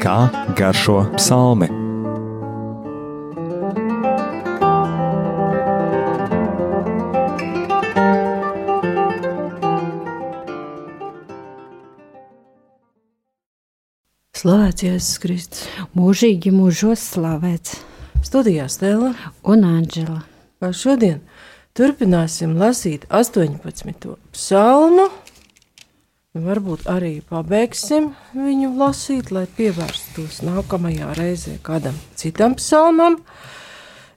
kā 0.00 0.16
garšo 0.56 1.02
psalmi. 1.18 1.68
Slavēts 14.40 14.86
Jēzus 14.86 15.18
Kristus. 15.20 15.66
Mūžīgi 15.92 16.48
mūžos 16.54 17.02
slavēts. 17.12 17.76
Studijā 18.24 18.70
Stela 18.72 19.12
un 19.44 19.66
Anģela. 19.68 20.22
Šodien 20.72 21.20
turpināsim 21.76 22.56
lasīt 22.56 23.04
18. 23.12 24.16
psalmu. 24.32 25.10
Varbūt 26.30 26.84
arī 26.86 27.16
pabeigsim 27.26 28.12
viņu 28.38 28.68
lasīt, 28.78 29.32
lai 29.34 29.48
pievērstos 29.50 30.44
nākamajā 30.46 31.08
reizē 31.18 31.56
kādam 31.66 31.96
citam 32.14 32.54
psalmam. 32.54 33.16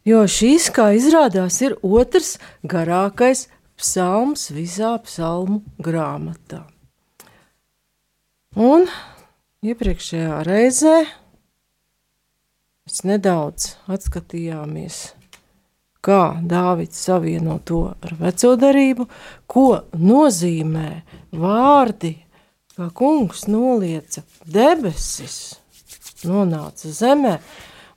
Jo 0.05 0.19
šīs, 0.29 0.67
kā 0.75 0.91
izrādās, 0.93 1.57
ir 1.65 1.73
otrs 1.81 2.35
garākais 2.69 3.47
psalms 3.81 4.51
visā 4.53 4.91
psalmu 5.07 5.63
grāmatā. 5.81 6.61
Un 8.61 8.85
iepriekšējā 9.65 10.37
reizē 10.45 10.95
mēs 12.85 13.03
nedaudz 13.09 13.71
atskatījāmies, 13.89 15.15
kā 16.03 16.37
Dāvids 16.43 16.99
savieno 16.99 17.59
to 17.65 17.85
ar 18.03 18.15
veco 18.19 18.53
darību, 18.59 19.07
ko 19.47 19.67
nozīmē 19.95 20.89
vārdi, 21.39 22.17
kā 22.75 22.89
kungs 22.95 23.45
nolieca 23.47 24.25
debesis, 24.43 25.55
nonāca 26.27 26.91
zemē, 26.91 27.37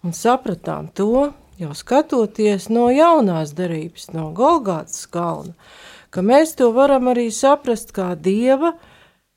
un 0.07 0.15
sapratām 0.15 0.91
to, 0.95 1.33
jau 1.59 1.73
skatoties 1.75 2.69
no 2.71 2.89
jaunās 2.93 3.55
darības, 3.57 4.11
no 4.15 4.29
Golgātas 4.37 5.07
kalna, 5.11 5.57
ka 6.11 6.23
mēs 6.23 6.55
to 6.59 6.71
varam 6.77 7.11
arī 7.13 7.31
saprast 7.35 7.95
kā 7.97 8.13
Dieva 8.15 8.75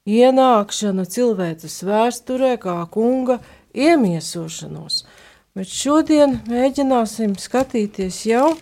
ienākšana 0.09 1.05
cilvēces 1.09 1.81
vēsturē, 1.87 2.57
kā 2.61 2.77
kunga 2.91 3.39
iemiesošanos. 3.73 5.03
Bet 5.59 5.67
šodien 5.75 6.37
mēģināsim 6.47 7.33
skatīties 7.35 8.21
jau 8.29 8.53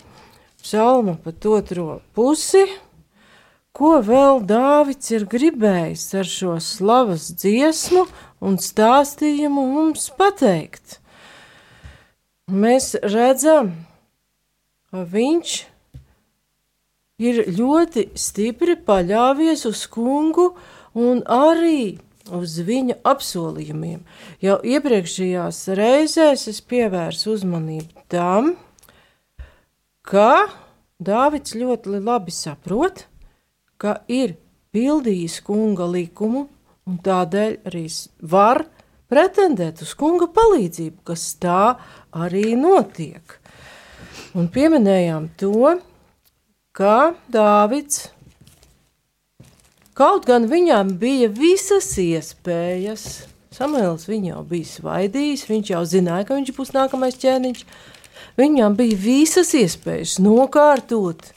psalma 0.64 1.14
pat 1.22 1.46
otro 1.46 2.00
pusi, 2.18 2.64
ko 3.70 4.00
vēl 4.02 4.42
Dāvids 4.50 5.12
ir 5.14 5.28
gribējis 5.30 6.06
ar 6.18 6.32
šo 6.32 6.56
slavas 6.58 7.28
dziesmu 7.38 8.08
un 8.42 8.58
stāstījumu 8.58 9.68
mums 9.76 10.08
pateikt. 10.18 10.98
Mēs 12.50 12.96
redzam, 13.06 13.70
ka 14.90 15.06
viņš 15.14 15.56
ir 17.30 17.44
ļoti 17.62 18.08
stipri 18.18 18.74
paļāvies 18.90 19.68
uz 19.70 19.86
kungu 19.86 20.50
un 20.98 21.22
arī 21.30 22.00
uz 22.34 22.58
viņa 22.68 23.00
apsolījumiem. 23.08 24.02
Jau 24.44 24.58
iepriekšējās 24.64 25.62
reizēs 25.78 26.48
es 26.52 26.62
pievērsu 26.62 27.36
uzmanību 27.36 28.08
tam, 28.12 28.56
ka 30.08 30.48
Dāvids 30.98 31.54
ļoti 31.54 32.00
labi 32.02 32.34
saprot, 32.34 33.04
ka 33.78 34.00
ir 34.10 34.34
pildījis 34.74 35.40
kunga 35.46 35.86
likumu, 35.86 36.48
un 36.90 36.98
tādēļ 37.04 37.60
arī 37.70 37.86
var 38.26 38.64
pretendēt 39.12 39.84
uz 39.86 39.94
kunga 39.98 40.26
palīdzību, 40.34 41.04
kas 41.06 41.30
tā 41.42 41.78
arī 42.16 42.56
notiek. 42.58 43.38
Un 44.38 44.50
pieminējām 44.54 45.30
to, 45.40 45.78
ka 46.76 47.14
Dāvids 47.32 48.08
Kaut 49.98 50.28
gan 50.30 50.46
viņam 50.46 50.94
bija 51.02 51.32
visas 51.34 51.90
iespējas, 51.98 53.08
Samuēls 53.58 54.06
viņu 54.06 54.30
jau 54.30 54.42
bija 54.46 54.70
svaidījis, 54.70 55.48
viņš 55.50 55.70
jau 55.72 55.80
zināja, 55.90 56.28
ka 56.28 56.36
viņš 56.38 56.52
būs 56.54 56.74
nākamais 56.76 57.18
ķēniņš. 57.18 57.64
Viņam 58.38 58.76
bija 58.78 58.98
visas 59.02 59.50
iespējas 59.58 60.20
nokārtot 60.22 61.32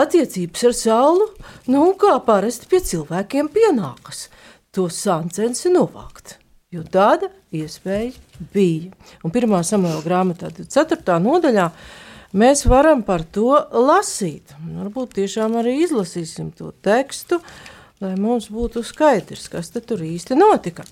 attiecības 0.00 0.64
ar 0.70 0.76
saulu, 0.78 1.26
nu, 1.68 1.82
kā 2.00 2.14
parasti 2.24 2.70
pie 2.70 2.80
cilvēkiem 2.88 3.50
pienākas, 3.52 4.28
to 4.72 4.88
sancensi 4.88 5.72
novākt. 5.74 6.38
Jo 6.72 6.86
tāda 6.88 7.28
iespēja 7.54 8.14
bija. 8.54 8.94
Un 9.22 9.34
pirmā 9.34 9.60
samuēla 9.66 10.00
grāmatā, 10.06 10.48
4. 10.56 11.20
nodaļā, 11.22 11.68
mēs 12.40 12.64
varam 12.66 13.04
par 13.06 13.22
to 13.22 13.52
lasīt. 13.70 14.56
Varbūt 14.64 15.18
tiešām 15.20 15.60
arī 15.60 15.76
izlasīsim 15.84 16.50
to 16.56 16.72
tekstu, 16.82 17.38
lai 18.04 18.14
mums 18.20 18.50
būtu 18.52 18.84
skaidrs, 18.84 19.48
kas 19.52 19.72
tur 19.74 20.04
īsti 20.04 20.36
notika. 20.38 20.84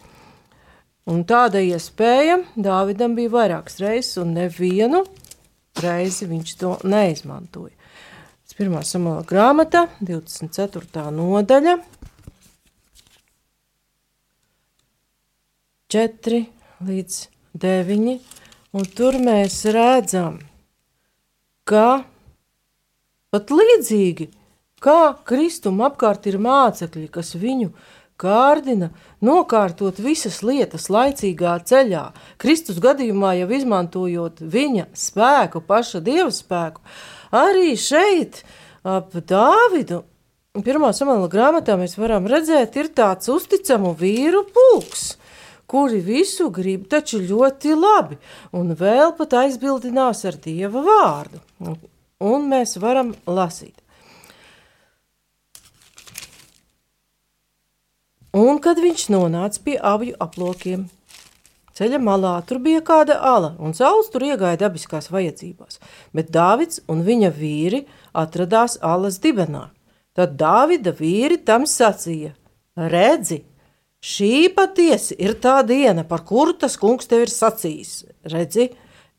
Un 1.06 1.24
tāda 1.26 1.60
iespēja 1.62 2.40
Dāvidam 2.54 3.16
bija 3.18 3.32
vairākas 3.32 3.80
reizes, 3.82 4.16
un 4.22 4.34
nevienu 4.36 5.04
reizi 5.82 6.28
viņš 6.30 6.58
to 6.60 6.76
neizmantoja. 6.86 7.74
Pirmā 8.52 8.82
samala 8.84 9.22
grāmata, 9.24 9.86
24. 10.04 11.06
nodaļa, 11.16 11.72
4 15.92 16.40
līdz 16.88 17.16
9, 17.64 18.12
un 18.76 18.86
tur 18.96 19.16
mēs 19.24 19.56
redzam, 19.72 20.36
ka 21.64 22.04
pat 23.32 23.52
līdzīgi 23.56 24.28
kā 24.82 25.14
Kristum 25.28 25.82
apkārt 25.86 26.26
ir 26.30 26.40
mācekļi, 26.42 27.08
kas 27.12 27.34
viņu 27.38 27.70
kārdina, 28.22 28.90
nokārtot 29.24 29.98
visas 30.02 30.40
lietas 30.46 30.88
laicīgā 30.92 31.56
ceļā, 31.66 32.04
Kristus 32.42 32.78
gadījumā 32.82 33.34
jau 33.40 33.48
izmantojot 33.56 34.42
viņa 34.42 34.88
spēku, 34.98 35.62
paša 35.66 36.02
dieva 36.04 36.30
spēku, 36.34 36.82
arī 37.34 37.74
šeit 37.78 38.42
ap 38.84 39.14
Dāvidu. 39.14 40.02
Pirmā 40.52 40.90
samala 40.92 41.30
grāmatā 41.32 41.78
mēs 41.80 41.96
varam 41.96 42.26
redzēt, 42.28 42.76
ir 42.76 42.90
tāds 42.92 43.30
uzticamu 43.32 43.94
vīru 43.96 44.42
pulks, 44.52 45.14
kuri 45.70 46.02
visu 46.04 46.50
grib, 46.52 46.84
taču 46.92 47.22
ļoti 47.24 47.72
labi, 47.72 48.18
un 48.52 48.74
vēl 48.76 49.14
pat 49.16 49.38
aizbildinās 49.46 50.26
ar 50.28 50.36
dieva 50.44 50.84
vārdu. 50.84 51.40
Un 52.22 52.44
mēs 52.52 52.76
varam 52.78 53.14
lasīt. 53.24 53.81
Un, 58.32 58.62
kad 58.64 58.78
viņš 58.80 59.10
nonāca 59.12 59.60
pie 59.60 59.74
aviju 59.76 60.16
aplokiem, 60.24 60.86
ceļa 61.76 61.98
malā 62.00 62.38
tur 62.48 62.62
bija 62.64 62.80
kāda 62.80 63.18
ala, 63.20 63.50
un 63.60 63.74
saules 63.76 64.08
tur 64.08 64.24
iegāja 64.24 64.56
dabiskās 64.62 65.10
vajadzībās, 65.12 65.76
bet 66.16 66.30
Dāvids 66.32 66.80
un 66.88 67.02
viņa 67.04 67.28
vīri 67.36 67.82
atradās 68.16 68.78
alas 68.80 69.18
dibenā. 69.20 69.66
Tad 70.16 70.38
Dāvida 70.40 70.94
vīri 70.96 71.42
tam 71.44 71.66
sacīja: 71.68 72.32
Redzi, 72.76 73.42
šī 74.00 74.48
patiesi 74.56 75.18
ir 75.20 75.36
tā 75.36 75.58
diena, 75.68 76.06
par 76.08 76.24
kuru 76.24 76.56
tas 76.56 76.78
kungs 76.80 77.12
tev 77.12 77.26
ir 77.26 77.32
sacījis. 77.32 77.92
Redzi, 78.32 78.70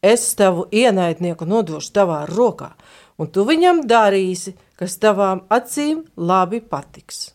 es 0.02 0.26
tavu 0.34 0.66
ienaidnieku 0.74 1.46
nodošu 1.46 1.94
tavā 1.94 2.24
rokā, 2.34 2.74
un 3.22 3.30
tu 3.30 3.46
viņam 3.46 3.86
darīsi, 3.86 4.58
kas 4.74 4.98
tavām 4.98 5.46
acīm 5.54 6.02
labi 6.18 6.66
patiks 6.66 7.28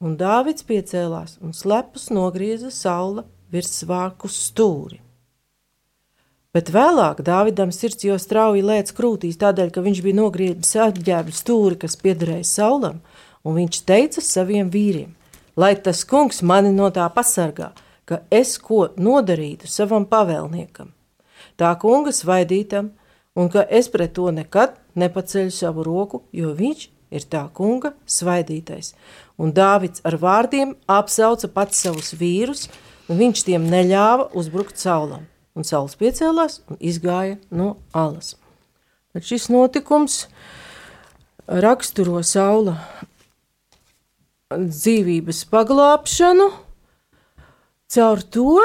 un 0.00 0.16
Dāvids 0.20 0.64
piecēlās 0.66 1.38
un 1.40 1.54
slepus 1.56 2.10
nogrieza 2.12 2.70
saula 2.70 3.24
virs 3.52 3.72
svārku 3.80 4.28
stūri. 4.28 5.00
Bet 6.52 6.70
vēlāk 6.72 7.20
Dāvidam 7.24 7.72
sirds 7.72 8.04
jau 8.04 8.16
strauji 8.20 8.64
lēc 8.64 8.92
krūtīs, 8.96 9.36
tādēļ, 9.40 9.70
ka 9.72 9.84
viņš 9.84 10.02
bija 10.04 10.16
nogriezis 10.16 10.76
apģērbu 10.86 11.34
stūri, 11.36 11.78
kas 11.80 11.98
piederēja 12.00 12.46
saulam, 12.48 13.02
un 13.44 13.58
viņš 13.60 13.82
teica 13.88 14.24
saviem 14.24 14.70
vīriem, 14.72 15.12
lai 15.56 15.74
tas 15.76 16.04
kungs 16.08 16.40
mani 16.40 16.72
no 16.72 16.88
tā 16.92 17.04
pasargā, 17.12 17.72
ka 18.08 18.22
es 18.32 18.56
ko 18.62 18.86
nodarītu 18.96 19.68
savam 19.68 20.06
pavēlniekam, 20.08 20.92
tā 21.60 21.72
kunga 21.80 22.12
svaidītam, 22.12 22.92
un 23.36 23.52
ka 23.52 23.66
es 23.68 23.92
pret 23.92 24.16
to 24.16 24.30
nekad 24.32 24.76
nepaceļu 24.96 25.52
savu 25.52 25.84
roku, 25.84 26.22
jo 26.32 26.54
viņš 26.56 26.88
ir 27.12 27.28
tā 27.30 27.44
kunga 27.54 27.92
svaidītais 28.08 28.94
un 29.38 29.52
Dāvids 29.56 30.02
ar 30.06 30.16
vārdiem 30.20 30.74
apsauca 30.90 31.48
pats 31.52 31.82
savus 31.84 32.12
vīrus, 32.16 32.66
un 33.08 33.20
viņš 33.20 33.44
tiem 33.46 33.66
neļāva 33.70 34.30
uzbrukt 34.36 34.80
saulam. 34.80 35.26
Un 35.56 35.64
saules 35.64 35.96
piecēlās 35.96 36.60
un 36.68 36.80
izgāja 36.84 37.38
no 37.50 37.76
alas. 37.96 38.34
Tad 39.16 39.24
šis 39.24 39.48
notikums 39.48 40.26
raksturo 41.46 42.20
saula 42.26 42.76
dzīvības 44.52 45.46
paglāpšanu 45.48 46.50
caur 47.96 48.22
to, 48.34 48.60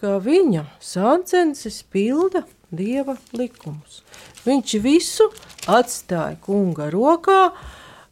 ka 0.00 0.18
viņa 0.24 0.64
sāncensis 0.82 1.82
pilda 1.92 2.42
dieva 2.74 3.14
likumus. 3.36 4.02
Viņš 4.44 4.74
visu 4.82 5.28
atstāja 5.70 6.36
kunga 6.42 6.90
rokā, 6.92 7.54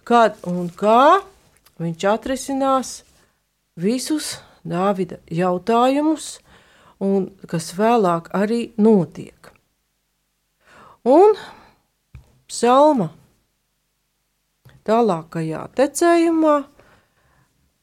kad 0.09 0.39
un 0.49 0.71
kā 0.71 1.21
viņš 1.83 2.09
atrisinās 2.13 3.03
visus 3.81 4.39
Dāvida 4.63 5.19
jautājumus, 5.27 6.37
un 7.03 7.33
kas 7.51 7.73
vēlāk 7.75 8.29
arī 8.39 8.61
notiek. 8.79 9.51
Un 11.03 11.35
psalma 12.47 13.09
tālākajā 14.87 15.65
tecējumā 15.79 16.55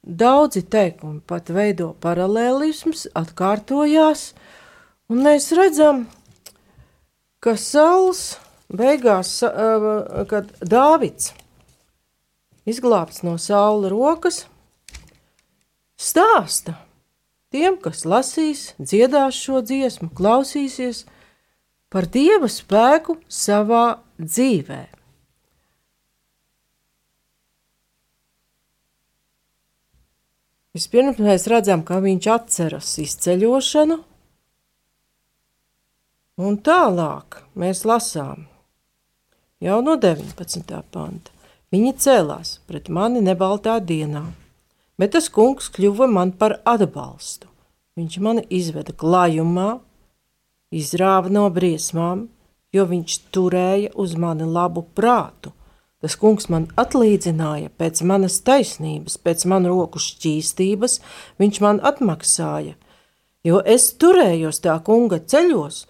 daudzi 0.04 0.64
teikumi 0.72 1.20
pat 1.28 1.52
veido 1.52 1.92
paralēlisms, 2.00 3.10
atkārtojās, 3.20 4.30
un 5.12 5.24
mēs 5.28 5.52
redzam, 5.58 6.06
ka 7.44 7.58
Sauls 7.60 8.38
beigās, 8.72 9.40
kad 10.32 10.56
Dāvids 10.64 11.34
izglābts 12.70 13.24
no 13.26 13.36
Saula 13.42 13.90
rokas, 13.92 14.44
stāsta 16.00 16.78
tiem, 17.54 17.78
kas 17.82 18.06
lasīs, 18.06 18.74
dziedās 18.80 19.38
šo 19.38 19.64
dziesmu, 19.66 20.12
klausīsies 20.16 21.04
par 21.90 22.08
Dieva 22.14 22.50
spēku 22.52 23.18
savā 23.26 24.00
dzīvē. 24.22 24.84
Vispirms 30.78 31.18
mēs 31.18 31.48
redzam, 31.50 31.82
ka 31.84 31.98
viņš 32.04 32.28
atceras 32.30 32.92
izceļošanu, 33.02 33.98
un 36.46 36.60
tālāk 36.64 37.42
mēs 37.60 37.82
lasām 37.90 38.46
jau 39.66 39.82
no 39.84 39.98
19. 40.00 40.78
panta. 40.94 41.39
Viņi 41.70 41.92
cēlās 42.02 42.56
pret 42.66 42.88
mani 42.90 43.20
nebaltā 43.22 43.76
dienā, 43.78 44.24
bet 44.98 45.12
tas 45.14 45.28
kungs 45.30 45.68
kļuva 45.70 46.08
man 46.10 46.32
par 46.34 46.56
atbalstu. 46.66 47.46
Viņš 48.00 48.16
mani 48.26 48.42
izveda 48.50 48.96
klājumā, 48.98 49.76
izrāva 50.74 51.30
no 51.30 51.44
briesmām, 51.54 52.26
jo 52.74 52.86
viņš 52.90 53.18
turēja 53.36 53.92
uz 54.02 54.16
mani 54.18 54.48
labu 54.50 54.82
prātu. 54.98 55.54
Tas 56.02 56.16
kungs 56.18 56.48
man 56.50 56.66
atlīdzināja 56.80 57.70
pēc 57.78 58.02
manas 58.08 58.40
taisnības, 58.48 59.20
pēc 59.22 59.46
manu 59.52 59.74
roku 59.74 60.02
šķīstības, 60.02 60.98
viņš 61.38 61.60
man 61.62 61.82
atmaksāja, 61.86 62.78
jo 63.46 63.60
es 63.62 63.92
turējos 64.00 64.64
tā 64.64 64.78
kunga 64.86 65.20
ceļos 65.20 65.84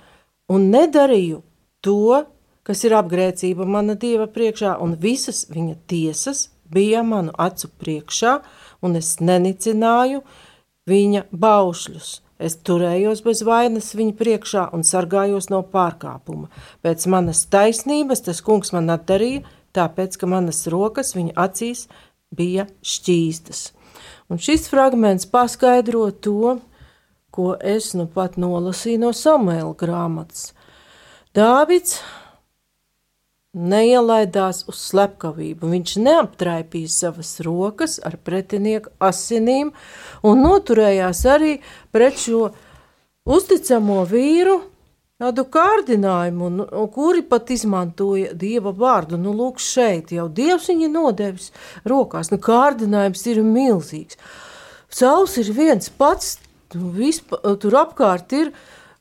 un 0.50 0.68
nedarīju 0.74 1.44
to, 1.86 2.25
kas 2.69 2.83
ir 2.86 2.94
apgrēcība 2.94 3.66
mana 3.66 3.95
dieva 3.98 4.27
priekšā, 4.30 4.75
un 4.77 4.94
visas 5.01 5.48
viņa 5.50 5.75
tiesas 5.89 6.51
bija 6.69 7.01
manu 7.01 7.33
acu 7.33 7.71
priekšā, 7.81 8.36
un 8.86 9.00
es 9.00 9.16
nenicināju 9.25 10.21
viņa 10.89 11.24
baušļus. 11.33 12.12
Es 12.39 12.56
turējos 12.63 13.24
bez 13.25 13.42
vainas 13.44 13.89
viņa 13.98 14.13
priekšā 14.21 14.68
un 14.77 14.86
sargājos 14.88 15.50
no 15.50 15.63
pārkāpuma. 15.74 16.48
Pēc 16.86 17.07
manas 17.12 17.42
taisnības 17.51 18.21
tas 18.30 18.44
kungs 18.45 18.72
man 18.75 18.94
atdarīja, 18.94 19.42
tāpēc, 19.75 20.15
ka 20.22 20.30
manas 20.30 20.62
rokas 20.72 21.15
viņa 21.18 21.36
acīs 21.42 21.88
bija 22.30 22.69
šķīstas. 22.86 23.65
Un 24.30 24.38
šis 24.38 24.69
fragments 24.69 25.25
paskaidro 25.27 26.06
to, 26.13 26.60
ko 27.33 27.57
es 27.60 27.92
nu 27.98 28.06
pat 28.13 28.38
nolasīju 28.38 29.01
no 29.04 29.12
Samuēla 29.18 29.74
grāmatas. 29.81 30.51
Dāvids 31.36 31.98
neielaidās 33.60 34.64
uz 34.70 34.80
slepkavību. 34.90 35.70
Viņš 35.74 35.96
neaptraipīja 36.06 36.92
savas 36.94 37.36
rokas 37.46 37.98
ar 38.06 38.16
pretinieku 38.24 38.94
asinīm 39.04 39.74
un 40.24 40.44
noturējās 40.46 41.24
arī 41.30 41.58
pret 41.92 42.20
šo 42.22 42.50
uzticamo 43.30 44.04
vīru. 44.10 44.60
Tādu 45.20 45.44
kārdinājumu, 45.52 46.46
un, 46.48 46.62
un 46.64 46.86
kuri 46.96 47.26
pat 47.28 47.50
izmantoja 47.52 48.32
dieva 48.40 48.72
vārdu. 48.72 49.18
Nu, 49.20 49.34
lūk, 49.36 49.60
šeit 49.60 50.14
jau 50.16 50.30
dievs 50.32 50.70
viņa 50.72 50.88
nodevis 50.94 51.50
rokās. 51.84 52.32
Nu, 52.32 52.40
kārdinājums 52.40 53.26
ir 53.28 53.42
milzīgs. 53.44 54.16
Sauls 54.88 55.36
ir 55.42 55.52
viens 55.54 55.92
pats, 55.92 56.38
nu, 56.72 56.94
vispa, 56.96 57.42
tur 57.60 57.82
apkārt 57.82 58.32
ir 58.38 58.54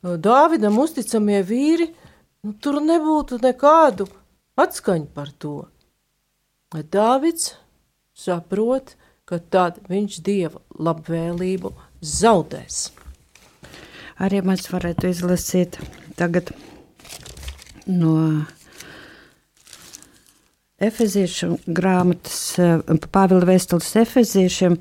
Dāvidam 0.03 0.77
uzticamie 0.79 1.39
vīri. 1.47 1.93
Nu, 2.43 2.53
tur 2.63 2.83
nebūtu 2.83 3.39
nekādu 3.43 4.07
atskaņa 4.59 5.11
par 5.15 5.33
to. 5.39 5.57
Dāvids 6.75 7.55
saprot, 8.19 8.97
ka 9.29 9.39
tad 9.39 9.81
viņš 9.89 10.21
dieva 10.25 10.61
labvēlību 10.77 11.73
zaudēs. 12.05 12.89
Arī 14.19 14.43
mēs 14.43 14.67
varētu 14.73 15.13
izlasīt 15.13 15.79
tagad 16.19 16.51
no 17.87 18.15
Efeziešu 20.79 21.57
grāmatas, 21.75 22.55
Pāvila 23.11 23.49
vēstules 23.49 23.89
Efeziešiem, 23.99 24.77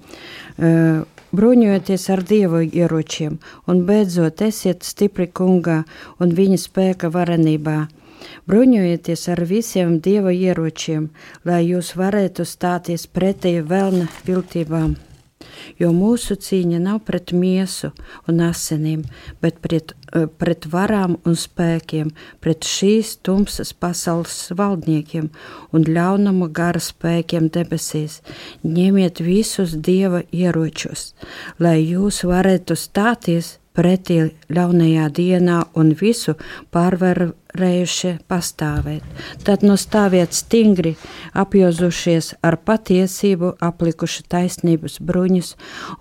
bruņojoties 1.38 2.04
ar 2.14 2.22
dievu 2.22 2.62
ieročiem, 2.68 3.40
un 3.66 3.82
beidzot 3.88 4.44
esiet 4.46 4.86
stipri 4.86 5.26
kungā 5.26 5.80
un 6.22 6.36
viņa 6.38 6.60
spēka 6.62 7.10
varenībā 7.14 7.80
Bruņojieties 8.48 9.28
ar 9.34 9.44
visiem 9.50 9.98
dieva 10.00 10.32
ieročiem, 10.36 11.10
lai 11.46 11.66
jūs 11.68 11.96
varētu 12.00 12.46
stāties 12.48 13.08
pretī 13.08 13.58
vēlna 13.62 14.08
viltībām. 14.28 14.96
Jo 15.78 15.92
mūsu 15.94 16.38
cīņa 16.42 16.80
nav 16.82 17.02
pret 17.08 17.34
miesu 17.36 17.92
un 18.30 18.42
asinīm, 18.46 19.04
bet 19.42 19.60
pret, 19.62 19.94
eh, 20.14 20.26
pret 20.26 20.68
varām 20.72 21.18
un 21.26 21.36
spēkiem, 21.36 22.12
pret 22.42 22.66
šīs 22.66 23.18
tumsas 23.22 23.74
pasaules 23.74 24.52
valdniekiem 24.58 25.30
un 25.74 25.84
ļaunumu 25.84 26.50
gara 26.52 26.80
spēkiem 26.80 27.50
debesīs. 27.50 28.22
Ņemiet 28.64 29.22
visus 29.22 29.76
dieva 29.76 30.24
ieročus, 30.32 31.14
lai 31.60 31.78
jūs 31.84 32.24
varētu 32.24 32.78
stāties 32.78 33.58
pretī 33.78 34.18
ļaunajā 34.54 35.08
dienā 35.14 35.58
un 35.78 35.92
visu 36.00 36.34
pārvarējuši 36.74 38.14
pastāvēt. 38.30 39.06
Tad 39.46 39.66
nu 39.68 39.78
stāviet 39.78 40.34
stingri, 40.38 40.96
apjozušies 41.38 42.34
ar 42.48 42.58
patiesību, 42.68 43.54
aplikuši 43.70 44.26
taisnības 44.34 44.98
bruņus 45.08 45.54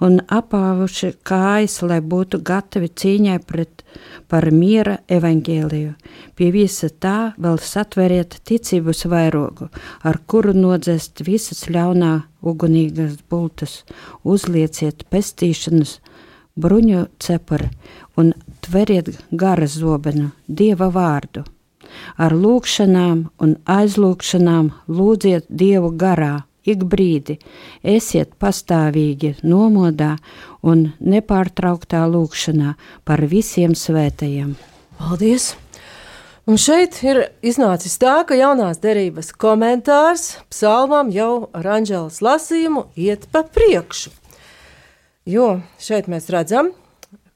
un 0.05 0.23
apāvuši 0.25 1.13
kājas, 1.27 1.83
lai 1.85 2.01
būtu 2.01 2.41
gatavi 2.47 2.89
cīņai 2.89 3.39
pret 3.45 3.85
par 4.31 4.49
miera 4.53 4.99
evaņģēliju. 5.13 5.93
Pie 6.37 6.51
visa 6.55 6.89
tā 6.91 7.33
vēl 7.41 7.61
satveriet 7.63 8.41
ticības 8.49 9.05
vairogu, 9.11 9.69
ar 10.05 10.21
kuru 10.27 10.57
nodzēst 10.57 11.25
visas 11.27 11.67
ļaunā 11.73 12.15
ugunīgas 12.47 13.19
bultas, 13.31 13.81
uzlieciet 14.25 15.07
pestīšanas, 15.13 15.99
bruņu 16.57 17.07
cepuri 17.23 17.69
un 18.17 18.33
tveriet 18.65 19.13
gara 19.31 19.67
zobenu, 19.67 20.31
dieva 20.49 20.89
vārdu. 20.93 21.45
Ar 22.19 22.35
lūgšanām 22.35 23.27
un 23.41 23.57
aizlūgšanām 23.71 24.73
lūdziet 24.89 25.47
dievu 25.49 25.93
garā, 25.97 26.45
ik 26.67 26.83
brīdi, 26.91 27.39
esiet 27.83 28.35
pastāvīgi 28.43 29.37
nomodā 29.47 30.17
un 30.67 30.91
nepārtrauktā 30.99 32.03
lūgšanā 32.11 32.75
par 33.07 33.23
visiem 33.31 33.77
svētajiem. 33.79 34.57
Paldies! 34.99 35.55
Un 36.47 36.61
šeit 36.63 37.01
ir 37.03 37.25
iznācis 37.43 37.97
tā, 37.99 38.21
ka 38.23 38.37
jaunās 38.39 38.79
derības 38.79 39.33
komentārs 39.35 40.37
psalmam 40.47 41.11
jau 41.11 41.49
ar 41.59 41.67
Anģelas 41.81 42.21
lasījumu 42.23 42.85
iet 42.95 43.27
pa 43.35 43.43
priekšu. 43.43 44.13
Jo 45.27 45.57
šeit 45.83 46.07
mēs 46.07 46.29
redzam, 46.31 46.69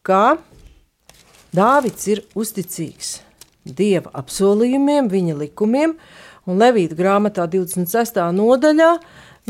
ka 0.06 0.38
Dāvids 1.50 2.04
ir 2.06 2.20
uzticīgs 2.38 3.16
Dieva 3.66 4.12
apsolījumiem, 4.20 5.08
viņa 5.10 5.34
likumiem, 5.40 5.96
un 6.46 6.62
Levīta 6.62 6.94
grāmatā 6.94 7.48
26. 7.50 8.20
nodaļā 8.36 8.92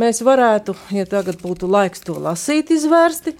mēs 0.01 0.23
varētu, 0.25 0.73
ja 0.97 1.05
tagad 1.05 1.37
būtu 1.43 1.69
laiks 1.69 2.01
to 2.07 2.17
lasīt, 2.17 2.73
izvērsti 2.73 3.35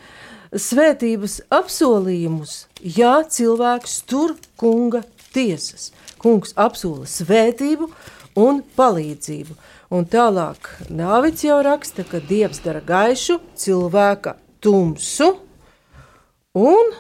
svētības 0.53 1.39
apsolījumus, 1.49 2.67
ja 2.85 3.23
cilvēks 3.25 3.97
tur 4.05 4.37
kunga 4.61 5.01
tiesas. 5.33 5.95
Kungs 6.21 6.53
apsola 6.61 7.09
svētību 7.09 7.89
un 8.37 8.61
palīdzību. 8.77 9.57
Un 9.97 10.05
tālāk 10.05 10.69
Dāvids 10.93 11.49
jau 11.49 11.63
raksta, 11.65 12.05
ka 12.05 12.21
Dievs 12.21 12.61
dara 12.69 12.85
gaišu 12.85 13.41
cilvēka 13.57 14.37
tumsu 14.61 15.31
un 16.57 16.93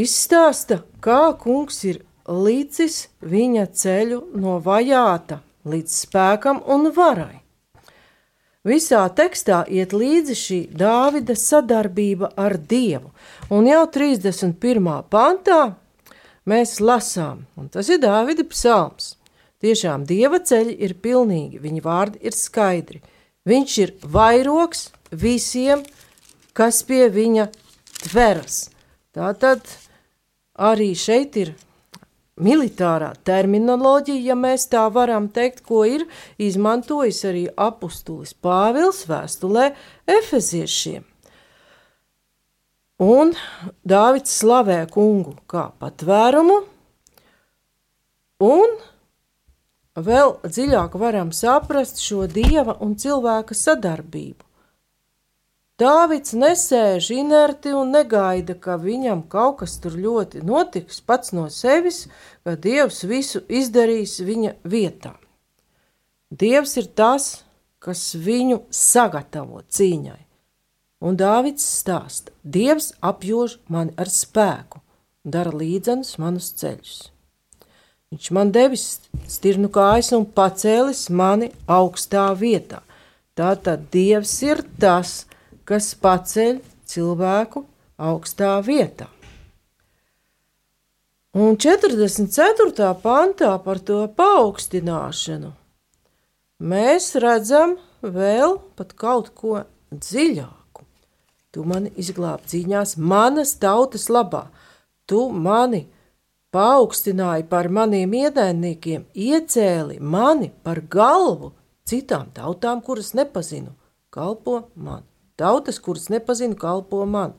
izstāsta, 0.00 0.80
kā 1.04 1.32
kungs 1.40 1.82
ir 1.84 2.00
līdzis 2.30 3.08
viņa 3.20 3.66
ceļu 3.82 4.22
no 4.40 4.58
vajāta 4.64 5.40
līdz 5.68 6.00
spēkam 6.06 6.62
un 6.70 6.90
varai. 6.96 7.36
Visā 8.64 9.06
tekstā 9.16 9.62
iet 9.72 9.94
līdzi 9.96 10.34
šī 10.36 10.58
Dāvida 10.76 11.32
sadarbība 11.36 12.34
ar 12.36 12.58
Dievu, 12.60 13.08
un 13.48 13.68
jau 13.68 13.86
31. 13.88 14.90
pantā 15.08 15.62
mēs 16.44 16.76
lasām, 16.84 17.46
un 17.56 17.70
tas 17.72 17.88
ir 17.88 18.02
Dāvida 18.04 18.44
psalms. 18.48 19.14
Tiešām 19.60 20.04
Dieva 20.08 20.40
ceļi 20.44 20.76
ir 20.84 20.94
pilnīgi, 21.00 21.60
viņa 21.60 21.82
vārdi 21.84 22.22
ir 22.24 22.36
skaidri– 22.36 23.02
Viņš 23.48 23.76
ir 23.80 23.94
vairoks 24.04 24.90
visiem, 25.16 25.84
kas 26.52 26.82
pie 26.84 27.06
viņa 27.12 27.48
tveras. 28.02 28.68
Tātad 29.16 29.64
arī 30.60 30.92
šeit 30.98 31.38
ir 31.40 31.54
militārā 32.40 33.12
terminoloģija, 33.24 34.32
ja 34.32 34.36
mēs 34.36 34.66
tā 34.72 34.86
varam 34.92 35.28
teikt, 35.32 35.62
ko 35.66 35.84
ir 35.88 36.06
izmantojis 36.40 37.22
arī 37.28 37.46
apustulis 37.56 38.34
Pāvils 38.34 39.04
vēstulē 39.08 39.70
Efeziešiem. 40.08 41.04
Un 43.00 43.32
Dāvids 43.88 44.32
slavē 44.42 44.82
kungu 44.92 45.38
kā 45.48 45.70
patvērumu, 45.80 46.58
un 48.44 48.74
vēl 49.96 50.36
dziļāk 50.44 50.94
varam 50.98 51.32
saprast 51.32 52.02
šo 52.02 52.26
dieva 52.30 52.76
un 52.80 52.94
cilvēka 52.94 53.54
sadarbību. 53.54 54.44
Dāvids 55.80 56.34
nesēž 56.36 57.06
inerti 57.16 57.70
un 57.72 57.88
negaida, 57.94 58.52
ka 58.52 58.76
viņam 58.76 59.22
kaut 59.32 59.62
kas 59.62 59.78
tur 59.80 59.94
ļoti 59.96 60.42
notiks 60.44 61.00
pats 61.00 61.32
no 61.32 61.46
sevis, 61.48 62.02
ka 62.44 62.52
Dievs 62.52 63.00
visu 63.08 63.40
izdarīs 63.48 64.18
viņa 64.20 64.58
vietā. 64.68 65.14
Dievs 66.30 66.76
ir 66.76 66.90
tas, 66.92 67.30
kas 67.80 68.12
viņu 68.12 68.60
sagatavo 68.68 69.62
cīņai. 69.72 70.20
Un 71.00 71.16
Dāvids 71.16 71.64
stāsta: 71.64 72.28
Dievs 72.44 72.92
apjož 73.00 73.56
mani 73.72 73.96
ar 73.96 74.12
spēku, 74.12 74.82
dara 75.24 75.54
līdzenus 75.56 76.18
manus 76.20 76.52
ceļus. 76.60 76.98
Viņš 78.10 78.30
man 78.34 78.48
devis 78.50 78.84
stirnu 79.30 79.68
kājas 79.70 80.08
un 80.16 80.24
pacēlis 80.26 81.04
mani 81.14 81.52
augstā 81.70 82.24
vietā. 82.34 82.80
Tātad 83.38 83.84
Dievs 83.94 84.32
ir 84.42 84.64
tas, 84.82 85.12
kas 85.62 85.92
paceļ 85.94 86.58
cilvēku 86.90 87.62
augstā 88.02 88.56
vietā. 88.66 89.06
Un 91.38 91.54
44. 91.54 92.88
pantā 93.04 93.52
par 93.62 93.78
to 93.78 94.00
paaugstināšanu 94.18 95.52
mēs 96.72 97.12
redzam 97.22 97.76
vēl 98.02 98.58
pat 98.74 98.96
kaut 98.98 99.30
ko 99.38 99.60
dziļāku. 99.94 100.82
Tu 101.54 101.62
mani 101.62 101.94
izglābi 101.94 102.50
cīņās 102.50 102.96
manas 102.98 103.54
tautas 103.62 104.10
labā, 104.10 104.48
tu 105.06 105.28
mani 105.30 105.84
paaugstināji 106.54 107.46
par 107.50 107.68
maniem 107.70 108.14
ienaidniekiem, 108.20 109.06
iecēli 109.14 110.00
mani 110.00 110.50
par 110.64 110.82
galvu 110.90 111.52
citām 111.86 112.30
tautām, 112.34 112.82
kuras 112.82 113.14
nepazinu, 113.18 113.74
kalpo 114.10 114.58
man. 114.74 115.06
Tautas, 115.40 115.80
kuras 115.80 116.10
nepazinu, 116.12 116.58
kalpo 116.58 117.04
man. 117.06 117.34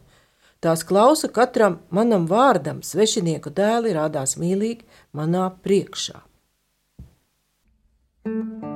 Tās 0.62 0.84
klausa 0.86 1.30
katram 1.34 1.80
manam 1.89 2.27
vārdam, 2.30 2.82
svešinieku 2.86 3.53
dēli 3.58 3.96
rādās 3.98 4.38
mīlīgi 4.38 4.86
manā 5.13 5.50
priekšā. 5.63 6.22
thank 8.24 8.63
you 8.63 8.71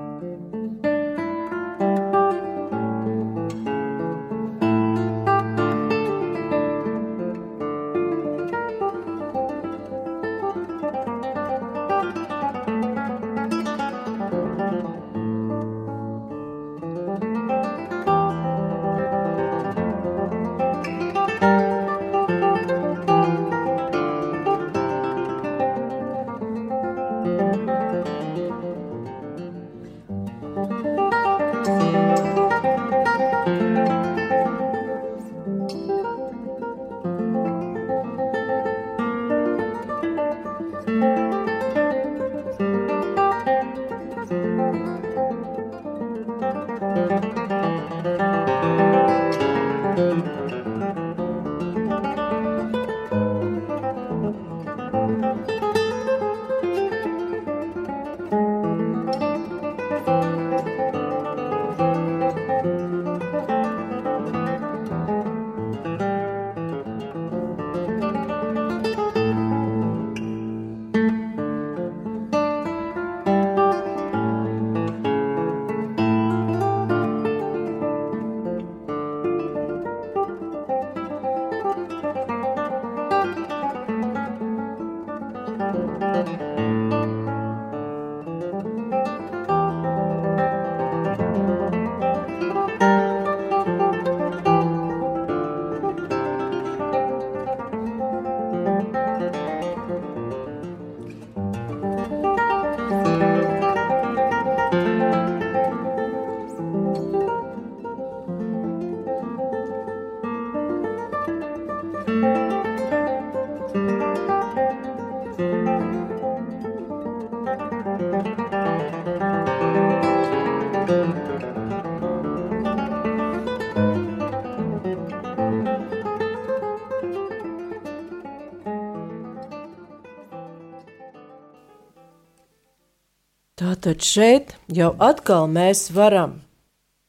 Tātad 133.96 134.12
šeit 134.12 134.50
jau 134.76 134.90
atkal 135.00 135.46
mēs 135.48 135.86
varam 135.96 136.42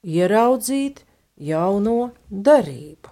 ieraudzīt 0.07 1.01
jauno 1.35 2.13
darību. 2.31 3.11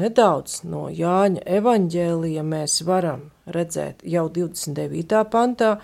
Nedaudz 0.00 0.62
no 0.64 0.86
Jāņa 0.88 1.42
evaņģēlija 1.58 2.44
mēs 2.48 2.78
varam 2.88 3.26
redzēt 3.44 4.00
jau 4.08 4.24
29. 4.32 5.20
pantā, 5.28 5.74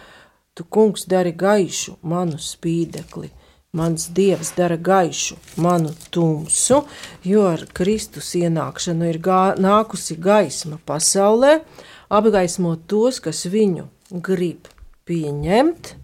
tu 0.57 0.65
kungs 0.65 1.05
dari 1.05 1.35
gaišu 1.37 1.99
manu 2.01 2.41
spīdekli, 2.41 3.29
mans 3.77 4.09
dievs 4.17 4.55
dara 4.57 4.81
gaišu 4.81 5.37
manu 5.61 5.93
tumsu, 6.09 6.87
jo 7.21 7.45
ar 7.51 7.67
Kristus 7.77 8.33
ienākšanu 8.41 9.13
ir 9.13 9.21
gā, 9.21 9.43
nākusi 9.61 10.17
gaisma 10.17 10.81
pasaulē, 10.89 11.61
apgaismot 12.09 12.89
tos, 12.89 13.21
kas 13.21 13.45
viņu 13.45 13.91
grib 14.25 14.73
pieņemt, 15.05 15.97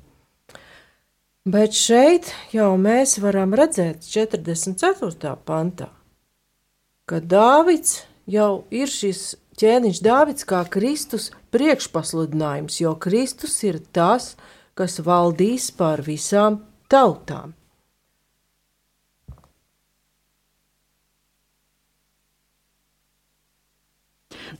Bet 1.43 1.75
šeit 1.75 2.29
jau 2.55 2.77
mēs 2.79 3.17
varam 3.19 3.51
redzēt 3.59 4.05
44. 4.07 5.33
pantā, 5.43 5.89
ka 7.11 7.19
Dāvids 7.19 8.05
jau 8.31 8.63
ir 8.71 8.87
šis 8.87 9.33
ķēniņš 9.59 9.99
Dāvids 10.07 10.47
kā 10.47 10.61
Kristus 10.71 11.33
priekšpasludinājums, 11.51 12.79
jo 12.85 12.95
Kristus 12.95 13.57
ir 13.67 13.81
tas, 13.91 14.37
kas 14.79 15.01
valdīs 15.03 15.73
pār 15.75 16.05
visām 16.07 16.61
tautām. 16.87 17.57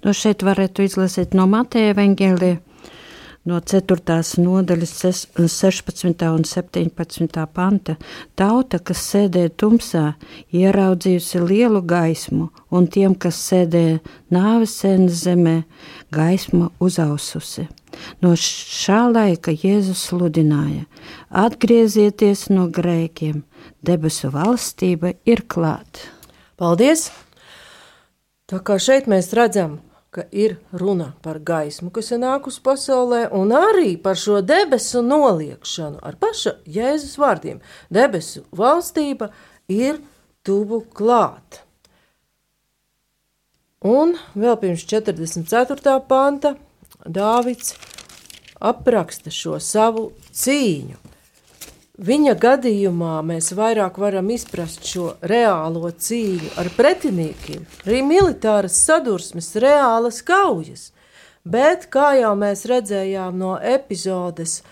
Nu, 0.03 0.11
šeit 0.11 0.43
varētu 0.43 0.83
izlasīt 0.83 1.39
no 1.39 1.47
Mateja 1.47 1.95
evaņģēlija 1.95 2.59
no 3.49 3.59
4. 3.61 4.21
nodaļas 4.39 4.93
16. 5.03 6.25
un 6.31 6.45
17. 6.47 7.47
panta. 7.53 7.97
Tauta, 8.39 8.79
kas 8.79 9.03
sēdēja 9.11 9.53
tumsā, 9.59 10.05
ieraudzījusi 10.55 11.43
lielu 11.43 11.83
gaismu, 11.83 12.51
un 12.71 12.87
tiem, 12.87 13.15
kas 13.15 13.41
sēdēja 13.51 14.01
nāves 14.35 14.77
sēnes 14.81 15.25
zemē, 15.27 15.63
gaisma 16.15 16.71
uzaususi. 16.81 17.69
No 18.25 18.33
šā 18.39 19.03
laika 19.13 19.53
Jēzus 19.53 20.07
sludināja: 20.09 20.87
Atgriezieties 21.29 22.49
no 22.55 22.69
grēkiem, 22.73 23.43
debesu 23.85 24.33
valstība 24.33 25.13
ir 25.29 25.45
klāta. 25.45 26.09
Paldies! 26.57 27.11
Tā 28.49 28.59
kā 28.65 28.79
šeit 28.81 29.07
mēs 29.09 29.31
redzam, 29.37 29.81
ka 30.13 30.27
ir 30.31 30.59
runa 30.77 31.13
par 31.25 31.39
gaismu, 31.41 31.89
kas 31.91 32.13
ir 32.13 32.21
nākusi 32.21 32.61
pasaulē, 32.65 33.23
un 33.33 33.55
arī 33.57 33.95
par 33.97 34.19
šo 34.21 34.43
debesu 34.45 35.01
noliekšanu 35.07 36.03
ar 36.05 36.19
paša 36.21 36.59
Jēzus 36.69 37.17
vārdiem. 37.21 37.63
Debesu 37.89 38.45
valstība 38.53 39.31
ir 39.73 40.03
tuvu 40.45 40.83
klāt. 40.93 41.63
Un 43.83 44.13
vēl 44.37 44.59
pirms 44.61 44.85
44. 44.87 45.97
panta 46.07 46.55
Dāvids 47.03 47.73
apraksta 48.63 49.33
šo 49.35 49.57
savu 49.59 50.11
cīņu. 50.31 51.12
Viņa 52.01 52.33
gadījumā 52.41 53.19
mēs 53.21 53.51
vairāk 53.53 53.99
varam 54.01 54.31
izprast 54.33 54.87
šo 54.89 55.11
reālo 55.29 55.91
cīņu 55.93 56.55
ar 56.57 56.71
pretiniekiem, 56.73 57.67
arī 57.85 57.99
militāras 58.01 58.79
sadursmes, 58.81 59.51
reālas 59.61 60.23
kaujas. 60.25 60.87
Bet, 61.45 61.91
kā 61.93 62.15
jau 62.17 62.31
mēs 62.41 62.65
redzējām 62.71 63.37
no 63.37 63.59
epizodes 63.61 64.63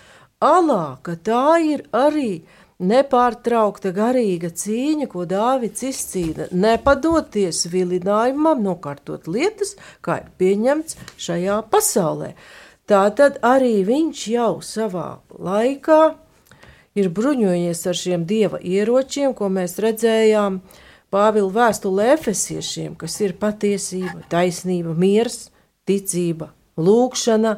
alā, 0.41 0.97
ka 1.05 1.13
tā 1.13 1.59
ir 1.61 1.83
arī 1.93 2.41
nepārtraukta 2.81 3.93
garīga 3.93 4.49
cīņa, 4.49 5.05
ko 5.13 5.27
Dāvids 5.29 5.85
izcīna, 5.91 6.49
nepadoties 6.49 7.67
vilinājumam, 7.69 8.65
nokārtot 8.65 9.29
lietas, 9.29 9.75
kā 10.01 10.23
ir 10.23 10.33
pieņemts 10.41 10.97
šajā 11.21 11.61
pasaulē. 11.69 12.33
Tā 12.89 13.05
tad 13.13 13.37
arī 13.45 13.83
viņš 13.85 14.27
jau 14.33 14.51
savā 14.65 15.19
laikā 15.37 16.01
ir 16.97 17.09
bruņojies 17.13 17.85
ar 17.87 17.97
šiem 17.97 18.25
dieva 18.27 18.59
ieročiem, 18.59 19.35
ko 19.37 19.49
mēs 19.53 19.79
redzējām. 19.81 20.61
Pāvila 21.11 21.51
vēstulē 21.51 22.13
efesiešiem, 22.13 22.93
kas 22.95 23.17
ir 23.19 23.35
patiesība, 23.39 24.21
taisnība, 24.31 24.93
miers, 24.95 25.49
ticība, 25.87 26.53
lūkšana, 26.79 27.57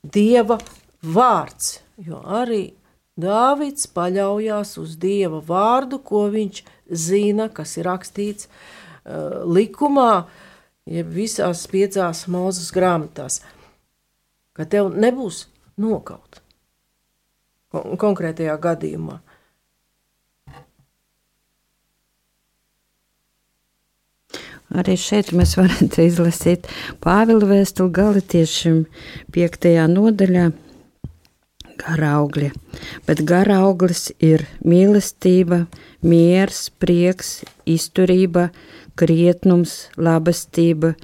dieva 0.00 0.56
vārds. 1.04 1.82
Jo 2.00 2.22
arī 2.24 2.72
Dāvids 3.14 3.86
paļaujas 3.94 4.72
uz 4.80 4.96
dieva 4.98 5.38
vārdu, 5.46 6.00
ko 6.02 6.24
viņš 6.32 6.64
zina, 6.90 7.46
kas 7.46 7.76
ir 7.78 7.86
rakstīts 7.86 8.48
uh, 8.48 9.44
likumā, 9.46 10.24
jeb 10.90 11.12
visās 11.14 11.62
piecās 11.70 12.24
mūzes 12.26 12.72
grāmatās, 12.74 13.44
ka 14.56 14.66
tev 14.66 14.90
nebūs 14.98 15.44
nokaut 15.78 16.43
konkrētajā 18.00 18.56
gadījumā. 18.62 19.20
Arī 24.74 24.96
šeit 24.98 25.30
mēs 25.36 25.54
varam 25.58 25.90
izlasīt 26.02 26.66
Pāvila 27.04 27.46
vēstuli 27.46 27.94
galotiešiem 27.94 28.84
5. 29.36 29.68
nodaļā. 29.92 30.50
Gara 31.84 32.10
augļi, 32.20 32.52
bet 33.06 33.20
gara 33.26 33.58
auglis 33.66 34.06
ir 34.22 34.46
mīlestība, 34.62 35.64
miers, 36.06 36.68
prieks, 36.80 37.40
izturība, 37.66 38.48
krietnums, 38.98 39.88
labestība, 39.98 40.94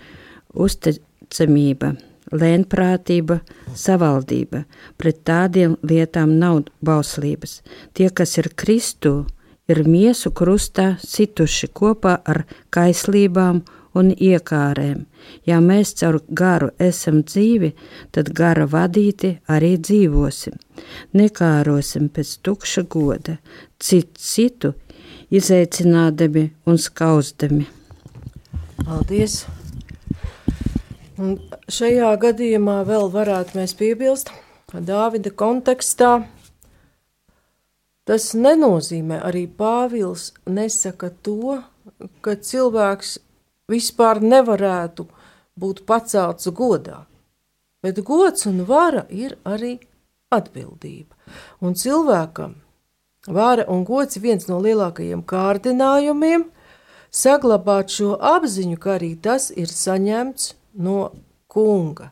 uzticamība 0.54 1.96
lēnprātība, 2.32 3.40
savaldība. 3.74 4.64
Pret 4.98 5.22
tādiem 5.26 5.76
lietām 5.82 6.36
nav 6.38 6.64
bauslības. 6.84 7.60
Tie, 7.94 8.08
kas 8.10 8.36
ir 8.38 8.50
Kristu, 8.56 9.26
ir 9.70 9.84
miesu 9.86 10.32
krustā 10.34 10.94
situši 11.02 11.70
kopā 11.74 12.18
ar 12.24 12.44
kaislībām 12.74 13.62
un 13.98 14.12
iekārēm. 14.14 15.04
Ja 15.46 15.58
mēs 15.62 15.94
caur 15.98 16.20
garu 16.30 16.70
esam 16.78 17.22
dzīvi, 17.26 17.72
tad 18.14 18.30
gara 18.36 18.66
vadīti 18.70 19.36
arī 19.50 19.74
dzīvosim. 19.78 20.54
Nekārosim 21.18 22.08
pēc 22.14 22.36
tukša 22.46 22.86
goda, 22.90 23.38
citu 23.78 24.20
citu 24.20 24.74
izaicinādami 25.30 26.50
un 26.66 26.78
skausdami. 26.78 27.66
Paldies! 28.84 29.44
Un 31.20 31.34
šajā 31.68 32.14
gadījumā 32.16 32.78
vēl 32.88 33.10
varētu 33.12 33.58
mēs 33.58 33.74
piebilst, 33.76 34.30
ka 34.72 34.80
Dāvida 34.80 35.28
kontekstā 35.36 36.22
tas 38.08 38.30
nenozīmē 38.32 39.18
arī 39.28 39.42
Pāvils 39.58 40.30
nesaka 40.48 41.10
to, 41.26 41.58
ka 42.24 42.38
cilvēks 42.40 43.18
vispār 43.68 44.22
nevarētu 44.24 45.04
būt 45.60 45.82
pacelts 45.90 46.48
godā. 46.56 47.02
Bet 47.84 48.00
gods 48.04 48.46
un 48.48 48.64
vara 48.68 49.04
ir 49.12 49.36
arī 49.44 49.74
atbildība. 50.32 51.16
Un 51.60 51.76
cilvēkam 51.76 52.54
vara 53.28 53.66
un 53.68 53.84
gods 53.84 54.16
ir 54.16 54.24
viens 54.24 54.48
no 54.48 54.56
lielākajiem 54.64 55.20
kārdinājumiem 55.28 56.48
saglabāt 57.12 57.92
šo 57.92 58.14
apziņu, 58.16 58.80
ka 58.80 58.96
arī 58.96 59.12
tas 59.20 59.50
ir 59.52 59.68
saņemts 59.68 60.54
no 60.74 61.10
kunga. 61.50 62.10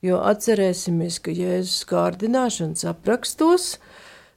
Jo 0.00 0.22
atcerēsimies, 0.24 1.18
ka 1.20 1.32
Jēzus 1.34 1.84
kārdināšanas 1.88 2.86
aprakstos 2.88 3.74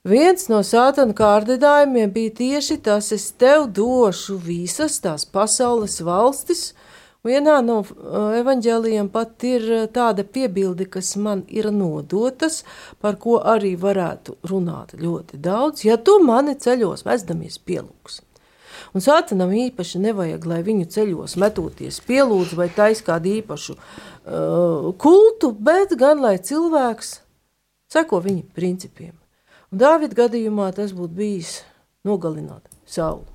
viens 0.04 0.50
no 0.52 0.60
sātana 0.68 1.16
kārdinājumiem 1.16 2.12
bija 2.12 2.34
tieši 2.40 2.82
tas: 2.84 3.14
es 3.16 3.30
tev 3.40 3.70
došu 3.72 4.36
visas 4.44 5.00
tās 5.04 5.24
pasaules 5.26 6.02
valstis. 6.04 6.74
Vienā 7.24 7.62
no 7.64 7.78
uh, 7.80 8.34
evaņģēlījiem 8.36 9.08
pat 9.14 9.46
ir 9.48 9.64
uh, 9.72 9.84
tāda 9.88 10.26
piebilde, 10.28 10.90
kas 10.92 11.14
man 11.16 11.46
ir 11.48 11.70
nodotas, 11.72 12.66
par 13.00 13.16
ko 13.16 13.38
arī 13.40 13.78
varētu 13.80 14.36
runāt 14.52 14.92
ļoti 15.00 15.40
daudz. 15.40 15.86
Ja 15.88 15.96
tu 15.96 16.18
mani 16.20 16.58
ceļos 16.60 17.06
vesdamies 17.08 17.56
pielūgs, 17.64 18.20
Un 18.94 19.02
sātanam 19.02 19.50
īpaši 19.58 20.02
nevajag, 20.04 20.46
lai 20.46 20.62
viņu 20.66 20.86
ceļos 20.94 21.36
metoties 21.42 21.98
pielūdz 22.06 22.54
vai 22.60 22.70
tais 22.74 23.02
kādu 23.06 23.32
īpašu 23.40 23.74
uh, 23.76 24.94
kultu, 25.02 25.50
bet 25.58 25.96
gan 25.98 26.22
lai 26.22 26.36
cilvēks 26.38 27.16
seko 27.94 28.22
viņa 28.24 28.46
principiem. 28.54 29.14
Un 29.74 29.82
Dāvida 29.82 30.24
gadījumā 30.26 30.70
tas 30.78 30.94
būtu 30.94 31.18
bijis 31.18 31.60
nogalināt 32.06 32.70
sauli. 32.86 33.26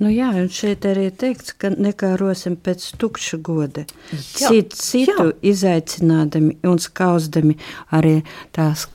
Nu 0.00 0.10
jā, 0.12 0.28
un 0.36 0.50
šeit 0.52 0.84
arī 0.88 1.06
teikts, 1.12 1.54
ka 1.56 1.70
nekārosim 1.72 2.56
pēc 2.60 2.86
tukša 3.00 3.38
goda. 3.44 3.84
Citu, 4.12 4.76
citu 4.76 5.28
jā. 5.30 5.36
izaicinādami 5.52 6.58
un 6.68 6.80
skausdami 6.82 7.56
arī 7.96 8.18
tās 8.56 8.86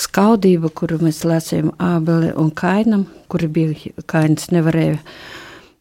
skaudība, 0.00 0.70
kuru 0.72 1.00
mēs 1.04 1.22
lasījām 1.28 1.74
Ābeli 1.80 2.32
un 2.38 2.50
Kainam, 2.56 3.06
kuri 3.30 3.50
bija 3.52 4.04
Kainis 4.10 4.50
nevarēja 4.54 4.98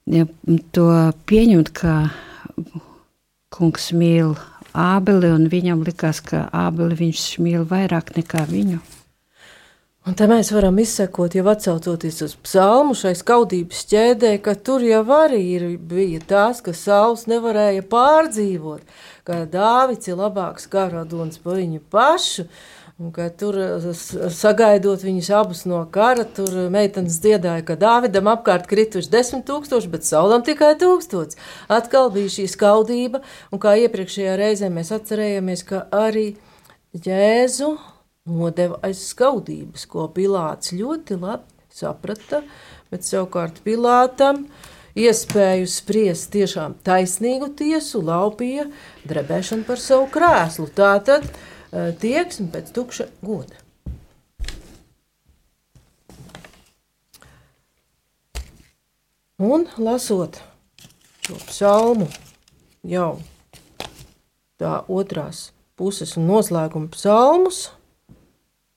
ja, 0.09 0.27
to 0.75 0.87
pieņemt, 1.29 1.73
ka 1.75 1.95
kungs 3.55 3.91
mīl 3.95 4.35
Ābeli, 4.75 5.31
un 5.33 5.49
viņam 5.51 5.83
likās, 5.87 6.21
ka 6.21 6.47
Ābeli 6.53 6.97
viņš 6.99 7.25
mīl 7.43 7.67
vairāk 7.67 8.15
nekā 8.17 8.45
viņu. 8.49 8.79
Un 10.07 10.15
te 10.17 10.25
mēs 10.29 10.49
varam 10.55 10.77
izsekot, 10.81 11.35
jau 11.35 11.43
atcaucoties 11.51 12.21
uz 12.25 12.33
psalmu 12.41 12.95
šai 12.97 13.11
skaudības 13.19 13.83
ķēdē, 13.91 14.31
ka 14.41 14.55
tur 14.55 14.81
jau 14.85 15.03
arī 15.13 15.41
ir, 15.57 15.65
bija 15.77 16.21
tās, 16.25 16.63
ka 16.65 16.73
saules 16.73 17.27
nevarēja 17.29 17.83
pārdzīvot, 17.91 18.85
ka 19.27 19.43
Dāvids 19.51 20.09
ir 20.09 20.17
labāks 20.17 20.69
karadonis 20.71 21.41
par 21.43 21.59
viņu 21.59 21.83
pašu, 21.91 22.47
Un, 22.47 22.78
tur 23.39 23.55
sagaidot 24.35 25.03
viņus 25.07 25.29
abus 25.31 25.61
no 25.69 25.79
kara, 25.87 26.25
tur 26.35 26.67
meitenes 26.67 27.21
dziedāja, 27.23 27.63
ka 27.63 27.77
Dāvidam 27.79 28.27
apkārt 28.27 28.65
krituši 28.67 29.07
desmit 29.13 29.45
tūkstoši, 29.47 29.87
bet 29.87 30.03
Saulam 30.03 30.43
tikai 30.43 30.73
tūkstots. 30.81 31.39
Atkal 31.71 32.09
bija 32.11 32.27
šī 32.33 32.49
skaudība, 32.51 33.21
un 33.55 33.61
kā 33.63 33.77
iepriekšējā 33.85 34.33
reizē 34.41 34.67
mēs 34.73 34.91
atcerējāmies, 34.97 35.63
ka 35.69 35.85
arī 35.95 36.33
Jēzu 36.91 37.77
nodeva 38.27 38.81
aiz 38.83 39.05
skaudības, 39.13 39.85
ko 39.87 40.09
Pilāts 40.11 40.73
ļoti 40.75 41.15
labi 41.21 41.71
saprata, 41.71 42.41
bet 42.91 43.07
savukārt 43.07 43.61
Pilātam 43.63 44.41
iespēju 44.99 45.69
spriest 45.71 46.33
tiešām 46.35 46.75
taisnīgu 46.83 47.53
tiesu 47.61 48.03
laupīja 48.03 48.67
drebēšanu 49.07 49.63
par 49.69 49.79
savu 49.79 50.09
krēslu. 50.11 50.67
Tātad, 50.75 51.29
Eh, 51.29 51.58
tieksmi 51.71 52.49
pēc 52.53 52.71
tukša 52.75 53.09
goda. 53.21 53.57
Un 59.39 59.67
lasot 59.79 60.41
šo 61.23 61.37
psalmu, 61.47 62.09
jau 62.83 63.21
tā 64.59 64.81
otrās 64.91 65.53
puses 65.79 66.17
un 66.19 66.27
noslēguma 66.27 66.91
psalmus, 66.91 67.69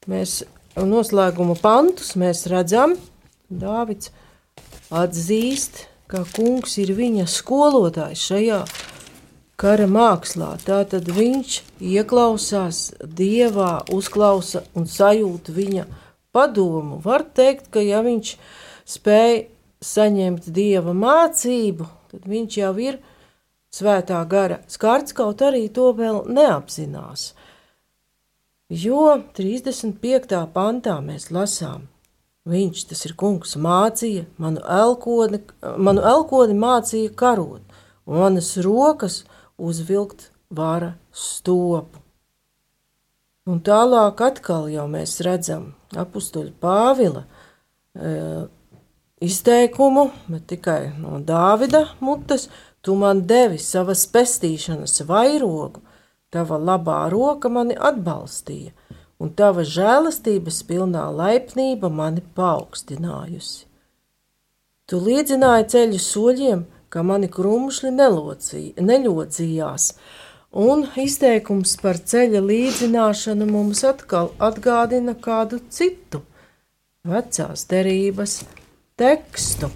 mēs 0.07 0.45
noslēguma 0.79 1.57
pantus 1.59 2.15
mēs 2.15 2.47
redzam, 2.53 2.95
Dāvids 3.53 4.09
atzīst, 4.93 5.87
ka 6.09 6.23
kungs 6.37 6.79
ir 6.81 6.95
viņa 6.97 7.27
skolotājs 7.29 8.23
šajā 8.31 8.61
kara 9.63 9.87
mākslā. 9.87 10.57
Tātad 10.67 11.07
viņš 11.15 11.61
ieklausās 11.79 12.89
dievā, 13.03 13.85
uzklausa 13.95 14.65
un 14.75 14.89
sajūt 14.91 15.53
viņa 15.55 15.87
padomu. 16.35 16.99
Var 17.05 17.25
teikt, 17.37 17.71
ka 17.71 17.83
ja 17.85 18.03
viņš 18.03 18.35
spēj 18.91 19.45
saņemt 19.83 20.49
dieva 20.55 20.95
mācību, 20.97 21.87
tad 22.11 22.27
viņš 22.29 22.59
jau 22.59 22.75
ir 22.83 22.99
svētā 23.73 24.19
gara 24.29 24.61
skarts, 24.71 25.15
kaut 25.15 25.43
arī 25.47 25.69
to 25.73 25.93
vēl 25.97 26.25
neapzinās. 26.27 27.33
Jo 28.73 29.19
35. 29.37 30.39
pantā 30.55 30.97
mēs 31.05 31.29
lasām, 31.35 31.87
viņš, 32.49 32.87
tas 32.91 33.05
ir 33.07 33.15
kungs, 33.21 33.55
mācīja, 33.61 34.25
manu 34.43 34.63
elkoni, 34.65 35.43
manu 35.77 36.03
elkoni 36.09 36.57
mācīja 36.57 37.13
karot, 37.15 37.63
un 38.09 38.23
manas 38.25 38.55
rokas 38.65 39.23
uzvilkt 39.63 40.31
vara 40.51 40.95
stopu. 41.13 42.01
Un 43.49 43.59
tālāk 43.67 44.21
atkal 44.23 44.69
jau 44.71 44.85
mēs 44.91 45.17
redzam 45.27 45.73
apakstuļa 45.99 46.53
Pāvila 46.63 47.25
e, 47.27 48.13
izteikumu, 49.23 50.11
bet 50.31 50.47
tikai 50.53 50.93
no 50.99 51.19
Dāvida 51.27 51.89
mutes, 51.99 52.49
tu 52.83 52.95
man 52.99 53.25
devi 53.27 53.59
savas 53.59 54.05
pestīšanas 54.11 55.03
vairogu, 55.09 55.83
tava 56.31 56.59
labā 56.59 57.01
roka 57.11 57.51
mani 57.51 57.75
atbalstīja, 57.75 58.71
un 59.23 59.35
tava 59.39 59.67
žēlastības 59.67 60.63
pilnā 60.67 61.09
laipnība 61.15 61.91
mani 61.91 62.23
paaugstinājusi. 62.37 63.67
Tu 64.87 64.99
līdzināji 64.99 65.69
ceļu 65.73 66.01
soļiem, 66.03 66.65
ka 66.93 67.03
mani 67.07 67.31
krumšļi 67.33 67.91
neļodzījās, 68.89 69.87
un 70.63 70.85
izteikums 71.01 71.79
par 71.81 72.01
ceļa 72.13 72.43
līdzināšanu 72.45 73.49
mums 73.49 73.81
atkal 73.89 74.33
atgādina 74.49 75.15
kādu 75.17 75.63
citu 75.73 76.21
vecās 77.09 77.65
derības 77.71 78.43
tekstu. 79.01 79.73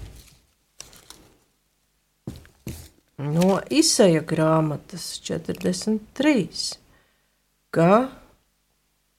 No 3.17 3.57
izsaja 3.73 4.21
grāmatas 4.21 5.09
43, 5.25 6.77
ka 7.73 7.91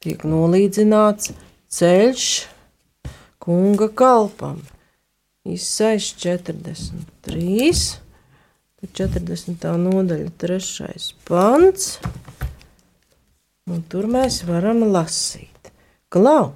tiek 0.05 0.21
nolīdzināts 0.21 1.33
ceļš 1.73 2.31
kunga 3.41 3.89
kalpam– 3.89 4.62
Izsais 5.47 6.10
43, 6.19 7.99
40. 8.83 9.67
nodaļa, 9.79 10.31
3. 10.43 11.05
pants. 11.27 11.93
Un 13.71 13.83
tur 13.88 14.10
mēs 14.12 14.41
varam 14.47 14.83
lasīt. 14.91 15.71
Klau, 16.12 16.51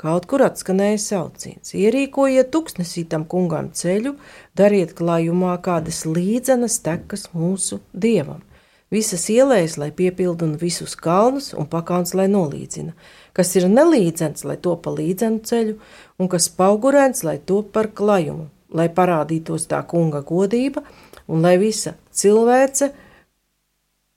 kaut 0.00 0.28
kur 0.28 0.44
atskanēja 0.44 1.00
sauciens. 1.00 1.72
Ierīkojiet 1.72 2.52
tuksnesītam 2.52 3.24
kungam 3.24 3.70
ceļu, 3.72 4.18
dariet 4.56 4.92
klājumā 4.98 5.56
kādas 5.64 6.04
līdzenas 6.04 6.82
tekas 6.84 7.30
mūsu 7.32 7.80
dievam. 7.96 8.44
Visas 8.92 9.24
ielējas, 9.32 9.78
lai 9.80 9.88
piepildu 9.96 10.44
un 10.50 10.58
visus 10.60 10.92
kalnus 11.00 11.54
un 11.56 11.64
pakāns, 11.66 12.12
lai 12.12 12.28
nolīdzina 12.28 12.92
kas 13.34 13.54
ir 13.58 13.68
nelīdzens, 13.70 14.44
lai 14.46 14.56
to 14.62 14.76
pa 14.80 14.92
līdzenu 14.94 15.42
ceļu, 15.46 15.76
un 16.18 16.30
kas 16.30 16.48
paugurēns, 16.54 17.24
lai 17.26 17.38
to 17.46 17.62
par 17.74 17.90
klajumu, 17.96 18.48
lai 18.74 18.88
parādītos 18.94 19.66
tā 19.70 19.82
kunga 19.90 20.22
godība, 20.26 20.84
un 21.28 21.42
lai 21.44 21.56
visa 21.58 21.94
cilvēce 22.14 22.90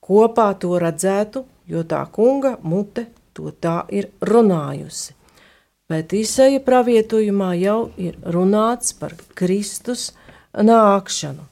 kopā 0.08 0.52
to 0.62 0.78
redzētu, 0.80 1.44
jo 1.68 1.84
tā 1.84 2.06
kunga 2.14 2.56
mute 2.64 3.08
to 3.36 3.52
tā 3.52 3.82
ir 3.94 4.10
runājusi. 4.22 5.14
Bet 5.88 6.12
izseja 6.12 6.60
pravietojumā 6.64 7.54
jau 7.62 7.80
ir 8.02 8.18
runāts 8.36 8.92
par 9.00 9.14
Kristus 9.40 10.10
nākšanu. 10.52 11.46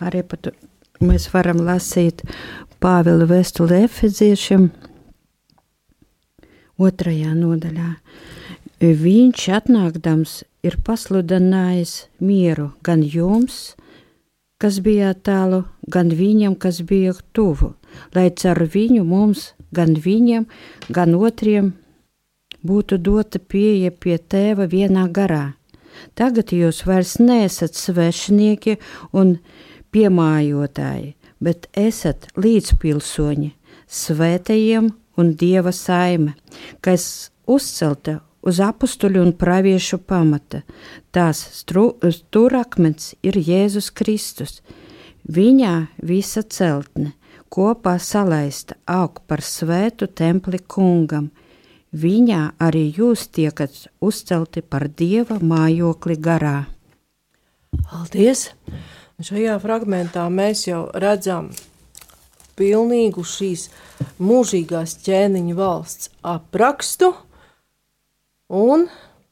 Arī 0.00 0.22
pat 0.24 0.52
mēs 1.04 1.28
varam 1.34 1.60
lasīt 1.66 2.24
Pāvila 2.80 3.26
vēstuli 3.28 3.82
Efeziešiem, 3.84 4.68
otrajā 6.78 7.34
nodaļā. 7.34 7.90
Viņš 8.78 9.48
atnākdams 9.58 10.42
ir 10.62 10.78
pasludinājis 10.86 12.06
mieru 12.22 12.70
gan 12.86 13.02
jums, 13.02 13.74
kas 14.62 14.78
bijāt 14.82 15.24
tālu, 15.26 15.64
gan 15.90 16.12
viņam, 16.14 16.54
kas 16.54 16.80
bija 16.86 17.14
tuvu, 17.34 17.72
lai 18.14 18.28
caur 18.30 18.62
viņu 18.70 19.02
mums, 19.06 19.52
gan 19.74 19.94
viņam, 19.98 20.46
gan 20.94 21.14
otriem 21.18 21.72
būtu 22.62 22.98
dota 22.98 23.38
pieeja 23.38 23.90
pie 23.90 24.18
tēva 24.18 24.68
vienā 24.70 25.08
garā. 25.14 25.54
Tagad 26.14 26.52
jūs 26.54 26.84
vairs 26.86 27.16
neesat 27.18 27.74
svešinieki 27.74 28.78
un 29.12 29.38
piemājotāji, 29.94 31.14
bet 31.42 31.66
esat 31.74 32.28
līdzpilsoņi, 32.38 33.52
svētajiem 33.88 34.92
un 35.18 35.34
dieva 35.36 35.72
saime, 35.74 36.34
kas 36.80 37.30
uzcelta 37.46 38.20
uz 38.46 38.60
apstuļu 38.62 39.22
un 39.26 39.34
praviešu 39.36 39.98
pamata. 40.08 40.62
Tās 41.12 41.42
stūrakmens 41.60 43.14
ir 43.26 43.38
Jēzus 43.38 43.90
Kristus. 43.90 44.60
Viņā 45.28 45.74
visa 46.08 46.42
celtne 46.42 47.12
kopā 47.52 47.96
salaista 48.00 48.76
aug 48.86 49.20
par 49.26 49.42
svētu 49.44 50.08
templi 50.16 50.60
kungam. 50.60 51.30
Viņā 51.92 52.42
arī 52.60 52.88
jūs 52.98 53.28
tiekat 53.32 53.86
uzcelti 54.04 54.60
par 54.62 54.88
dieva 54.88 55.38
mājokli 55.40 56.18
garā. 56.20 56.58
Paldies! 57.88 58.50
Šajā 59.18 59.56
fragmentā 59.58 60.28
mēs 60.30 60.68
jau 60.68 60.84
redzam 60.94 61.48
pilnīgu 62.58 63.24
šīs 63.24 63.68
mūžīgās 64.18 64.98
ķēniņa 65.06 65.58
valsts 65.58 66.10
aprakstu 66.26 67.12
un 68.48 68.88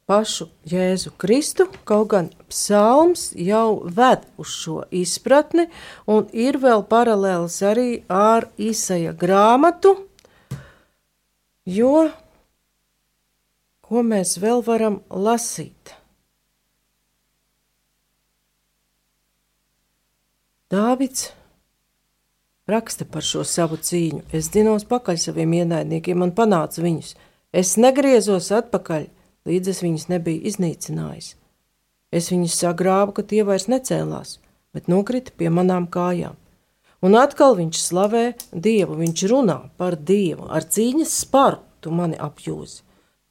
pašu 0.07 0.47
Jēzu 0.71 1.11
Kristu, 1.19 1.67
kaut 1.85 2.11
gan 2.13 2.29
psalms 2.49 3.33
jau 3.35 3.83
ved 3.83 4.23
uz 4.39 4.53
šo 4.55 4.85
izpratni, 4.95 5.67
un 6.07 6.29
ir 6.31 6.61
vēl 6.63 6.87
paralēls 6.87 7.59
arī 7.67 7.89
ar 8.09 8.47
Īsaja 8.55 9.17
grāmatu, 9.19 9.97
jo 11.67 12.07
ko 13.87 14.03
mēs 14.07 14.37
vēl 14.43 14.63
varam 14.67 15.01
lasīt? 15.11 15.97
Dāvids 20.71 21.29
raksta 22.71 23.07
par 23.09 23.25
šo 23.25 23.45
savu 23.47 23.79
cīņu. 23.79 24.25
Es 24.35 24.51
dzinos 24.55 24.87
pakaļ 24.91 25.19
saviem 25.23 25.55
ienaidniekiem 25.61 26.23
un 26.23 26.33
panācu 26.35 26.85
viņus. 26.85 27.15
Es 27.53 27.77
negriezos 27.81 28.51
atpakaļ, 28.55 29.07
līdz 29.49 29.73
es 29.73 29.83
viņus 29.85 30.09
nebiju 30.13 30.43
iznīcinājis. 30.51 31.35
Es 32.13 32.31
viņus 32.33 32.59
sagrāvu, 32.63 33.17
ka 33.17 33.23
tie 33.27 33.43
vairs 33.47 33.69
necēlās, 33.71 34.39
bet 34.75 34.91
nokrita 34.93 35.35
pie 35.37 35.51
manām 35.51 35.89
kājām. 35.91 36.37
Un 37.05 37.15
atkal 37.19 37.57
viņš 37.59 37.81
slavē 37.83 38.25
Dievu, 38.53 38.97
viņš 38.99 39.27
runā 39.31 39.59
par 39.79 39.99
Dievu 39.99 40.49
ar 40.49 40.65
cīņas 40.65 41.13
sparu, 41.27 41.61
tu 41.81 41.93
mani 41.95 42.19
apjūzi. 42.19 42.83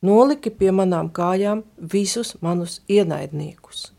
Noliki 0.06 0.52
pie 0.54 0.70
manām 0.76 1.10
kājām 1.10 1.64
visus 1.80 2.36
manus 2.46 2.82
ienaidniekus. 2.92 3.95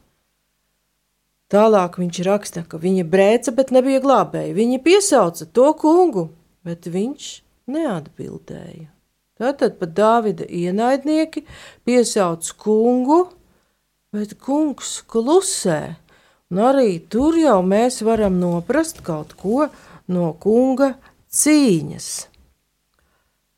Tālāk 1.52 2.00
viņš 2.00 2.18
raksta, 2.26 2.64
ka 2.66 2.80
viņi 2.82 3.04
brēca, 3.06 3.52
bet 3.54 3.70
nebija 3.74 4.00
glābēji. 4.02 4.54
Viņi 4.56 4.82
piesauca 4.82 5.46
to 5.46 5.70
kungu, 5.78 6.28
bet 6.66 6.88
viņš 6.90 7.28
neatbildēja. 7.70 8.88
Tātad 9.36 9.76
pat 9.78 9.92
Dāvida 9.94 10.46
ienaidnieki 10.48 11.44
piesauc 11.86 12.48
kungu, 12.58 13.20
bet 14.10 14.34
kungs 14.42 15.02
klusē. 15.06 15.96
Un 16.50 16.62
arī 16.62 16.96
tur 17.10 17.36
jau 17.38 17.58
mēs 17.66 18.00
varam 18.06 18.38
noprast 18.40 19.02
kaut 19.06 19.34
ko 19.38 19.68
no 20.10 20.30
kunga 20.42 20.94
cīņas. 21.30 22.08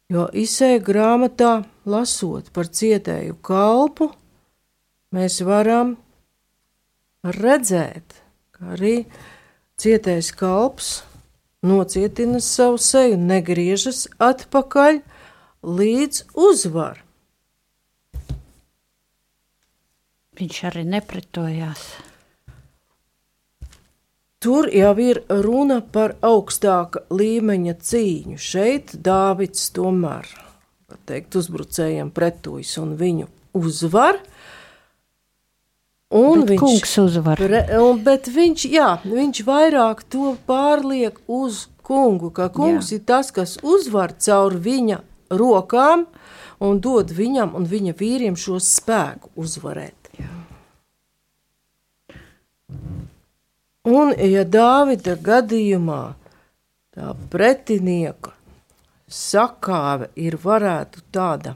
Jo 0.09 0.27
izsēja 0.33 0.81
grāmatā, 0.85 1.53
lasot 1.89 2.49
par 2.53 2.69
cietēju 2.73 3.37
kalpu, 3.45 4.09
mēs 5.13 5.41
varam 5.45 5.97
redzēt, 7.25 8.19
ka 8.55 8.75
arī 8.77 8.95
cietējs 9.81 10.33
kalps 10.39 10.91
nocietina 11.63 12.41
savu 12.45 12.79
seju, 12.79 13.19
negriežas 13.19 14.07
atpakaļ 14.23 15.01
līdz 15.67 16.25
uzvar. 16.39 17.03
Viņš 20.39 20.59
arī 20.71 20.85
nepretojās. 20.87 21.89
Tur 24.39 24.69
jau 24.71 24.93
ir 25.03 25.19
runa 25.43 25.81
par 25.83 26.13
augstāka 26.23 27.03
līmeņa 27.11 27.73
cīņu. 27.83 28.37
Šeit 28.39 28.93
Dāvids 29.03 29.65
tomēr, 29.75 30.29
teikt, 31.11 31.35
uzbrucējiem 31.41 32.13
pretojas 32.15 32.77
un 32.79 32.93
viņu 33.01 33.27
uzvar. 33.59 34.21
Un 36.09 36.41
bet 36.41 36.55
viņš 36.55 36.63
kungs 36.63 36.95
uzvar. 37.03 37.37
Pre, 37.37 37.61
un, 37.85 37.99
bet 38.05 38.31
viņš, 38.33 38.65
jā, 38.73 38.89
viņš 39.05 39.43
vairāk 39.45 40.07
to 40.09 40.33
pārliek 40.49 41.19
uz 41.29 41.67
kungu, 41.85 42.31
ka 42.33 42.49
kungs 42.53 42.93
jā. 42.93 42.97
ir 42.97 43.05
tas, 43.09 43.29
kas 43.35 43.59
uzvar 43.61 44.15
caur 44.17 44.57
viņa 44.57 45.03
rokām 45.29 46.07
un 46.65 46.81
dod 46.81 47.13
viņam 47.13 47.53
un 47.59 47.69
viņa 47.69 47.95
vīriem 47.99 48.41
šo 48.41 48.57
spēku 48.63 49.35
uzvarēt. 49.37 50.09
Jā. 50.17 50.33
Un, 53.89 54.17
ja 54.17 54.49
Dāvida 54.49 55.15
gadījumā 55.21 56.03
tā 56.97 57.13
pretinieka 57.33 58.33
sakāve 59.09 60.09
ir 60.17 60.37
varētu 60.41 61.05
tāda 61.13 61.55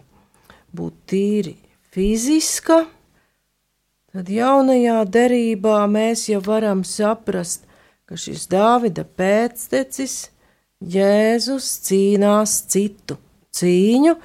būt 0.73 0.95
tīri 1.09 1.57
fiziska, 1.93 2.85
tad 4.12 4.29
jaunajā 4.29 4.98
derībā 5.09 5.83
mēs 5.88 6.27
jau 6.29 6.42
varam 6.44 6.83
saprast, 6.85 7.64
ka 8.05 8.18
šis 8.20 8.44
Dāvida 8.53 9.07
pēctecis 9.09 10.29
Jēzus 10.83 11.68
cīnās 11.87 12.59
citu 12.68 13.16
cīņu, 13.57 14.16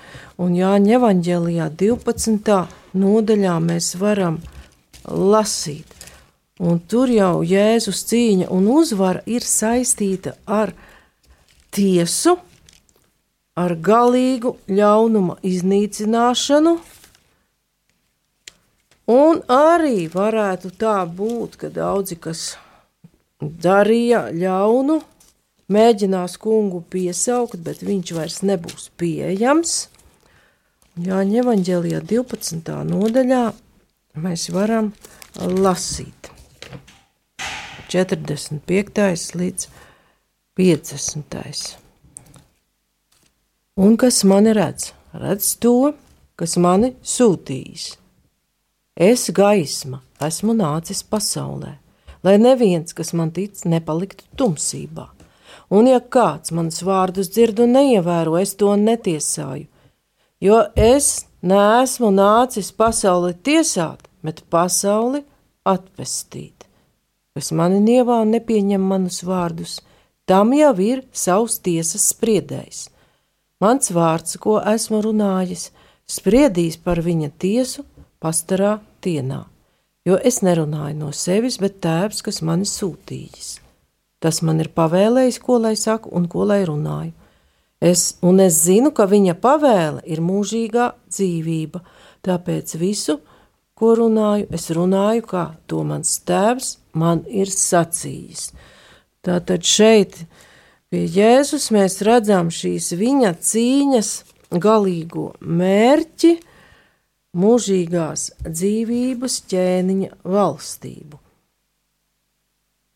un 0.44 0.56
Jāņa 0.58 0.98
evanģēlijā 0.98 1.70
12. 1.80 2.58
nodaļā 2.98 3.54
mēs 3.64 3.94
varam 4.02 4.42
lasīt. 5.08 5.94
Un 6.60 6.82
tur 6.90 7.12
jau 7.14 7.44
Jēzus 7.46 8.02
cīņa 8.10 8.50
un 8.52 8.68
uzvara 8.74 9.22
ir 9.30 9.46
saistīta 9.46 10.34
ar 10.50 10.74
tiesu, 11.72 12.36
ar 13.56 13.76
galīgu 13.78 14.56
ļaunuma 14.68 15.38
iznīcināšanu, 15.46 16.78
un 19.08 19.42
arī 19.52 20.08
varētu 20.12 20.72
tā 20.80 21.02
būt, 21.08 21.58
ka 21.62 21.70
daudzi, 21.74 22.18
kas 22.20 22.58
darīja 23.40 24.28
ļaunu, 24.36 25.02
mēģinās 25.72 26.38
kungu 26.42 26.82
piesaukt, 26.92 27.60
bet 27.64 27.84
viņš 27.86 28.14
vairs 28.18 28.42
nebūs 28.48 28.90
pieejams. 29.00 29.88
Jāņa 30.98 31.44
evanģēlijā 31.44 32.02
12. 32.10 32.74
nodaļā 32.90 33.44
mēs 34.18 34.48
varam 34.50 34.90
lasīt 35.38 36.32
45. 37.92 39.36
līdz 39.38 39.68
50. 40.58 41.78
Un 43.78 43.94
kas 44.02 44.24
mani 44.26 44.56
redz? 44.58 44.92
Redz 45.14 45.54
to, 45.62 45.94
kas 46.36 46.58
mani 46.58 46.96
sūtījis. 47.06 47.92
Es 48.98 49.30
gaisma 49.30 50.02
esmu 50.26 50.58
nācis 50.58 51.04
pasaulē, 51.06 51.76
lai 52.26 52.40
neviens, 52.42 52.98
kas 52.98 53.14
man 53.14 53.30
tic, 53.32 53.62
nepaliktu 53.70 54.26
tumsībā 54.36 55.12
un 55.70 55.88
ja 55.90 56.00
kāds 56.00 56.54
manas 56.56 56.82
vārdus 56.86 57.32
dzird 57.34 57.60
un 57.64 57.76
neievēro, 57.76 58.38
es 58.40 58.56
to 58.60 58.74
netiesāju, 58.80 59.68
jo 60.44 60.60
es 60.76 61.28
neesmu 61.42 62.12
nācis 62.14 62.72
pasauli 62.72 63.34
tiesāt, 63.36 64.08
bet 64.24 64.44
pasauli 64.52 65.24
atpestīt. 65.68 66.66
Kas 67.38 67.52
mani 67.54 67.82
nievā 67.84 68.22
un 68.24 68.34
nepieņem 68.34 68.82
manus 68.82 69.22
vārdus, 69.28 69.82
tam 70.26 70.56
jau 70.58 70.74
ir 70.82 71.04
savs 71.14 71.60
tiesas 71.64 72.08
spriedējs. 72.14 72.88
Mans 73.62 73.92
vārds, 73.94 74.38
ko 74.42 74.58
esmu 74.62 75.02
runājis, 75.06 75.70
spriedīs 76.08 76.78
par 76.82 77.02
viņa 77.04 77.30
tiesu 77.42 77.86
pastarā 78.24 78.78
dienā, 79.04 79.44
jo 80.08 80.18
es 80.18 80.42
nerunāju 80.46 80.98
no 80.98 81.14
sevis, 81.14 81.60
bet 81.62 81.80
tēvs, 81.84 82.24
kas 82.26 82.42
mani 82.42 82.68
sūtījis. 82.68 83.58
Tas 84.24 84.42
man 84.42 84.62
ir 84.64 84.72
pavēlējis, 84.74 85.40
ko 85.44 85.60
lai 85.62 85.76
saku 85.78 86.10
un 86.18 86.26
ko 86.32 86.48
lai 86.50 86.64
runāju. 86.66 87.14
Es, 87.78 88.16
un 88.26 88.42
es 88.42 88.64
zinu, 88.66 88.90
ka 88.90 89.06
viņa 89.06 89.36
pavēle 89.38 90.02
ir 90.10 90.24
mūžīgā 90.26 90.88
dzīvība, 91.14 91.84
tāpēc 92.26 92.74
visu, 92.82 93.20
ko 93.78 93.94
runāju, 94.00 94.48
es 94.58 94.72
runāju, 94.74 95.26
kā 95.30 95.44
to 95.70 95.84
mans 95.86 96.16
tēvs 96.26 96.78
man 96.98 97.22
ir 97.30 97.52
sacījis. 97.54 98.50
Tātad 99.22 99.62
šeit 99.68 100.24
pie 100.90 101.04
Jēzus 101.06 101.70
mēs 101.76 102.00
redzam 102.08 102.50
šīs 102.50 102.96
viņa 102.98 103.36
cīņas 103.38 104.12
galīgo 104.58 105.30
mērķi, 105.44 106.34
mūžīgās 107.36 108.32
dzīvības 108.48 109.42
ķēniņa 109.52 110.12
valstību 110.24 111.24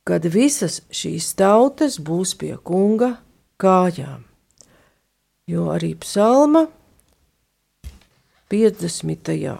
kad 0.07 0.25
visas 0.33 0.81
šīs 0.91 1.29
tautas 1.37 1.99
būs 2.01 2.33
pie 2.39 2.55
kunga 2.65 3.13
kājām. 3.61 4.25
Jo 5.47 5.69
arī 5.75 5.93
psalma 6.01 6.65
50. 8.51 9.53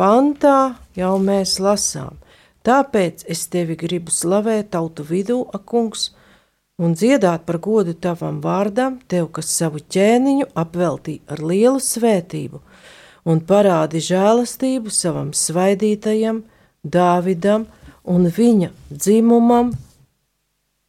pantā 0.00 0.58
jau 0.96 1.12
mēs 1.22 1.58
lasām. 1.62 2.16
Tāpēc 2.66 3.22
es 3.30 3.44
tevi 3.52 3.76
gribu 3.78 4.10
slavēt 4.10 4.72
tautu 4.74 5.04
vidū, 5.06 5.38
akungs, 5.54 6.08
un 6.82 6.96
dziedāt 6.98 7.44
par 7.46 7.60
godu 7.62 7.94
tavam 7.94 8.40
vārdam, 8.42 8.98
tev, 9.06 9.28
kas 9.36 9.52
savu 9.54 9.78
ķēniņu 9.78 10.48
apveltīja 10.58 11.22
ar 11.30 11.44
lielu 11.52 11.78
svētību, 11.78 12.64
un 13.26 13.42
parādi 13.42 14.02
žēlastību 14.04 14.92
savam 14.94 15.32
svaidītajam 15.34 16.44
Dāvidam, 16.86 17.66
un 18.06 18.28
viņa 18.30 18.70
dzimumam 18.92 19.72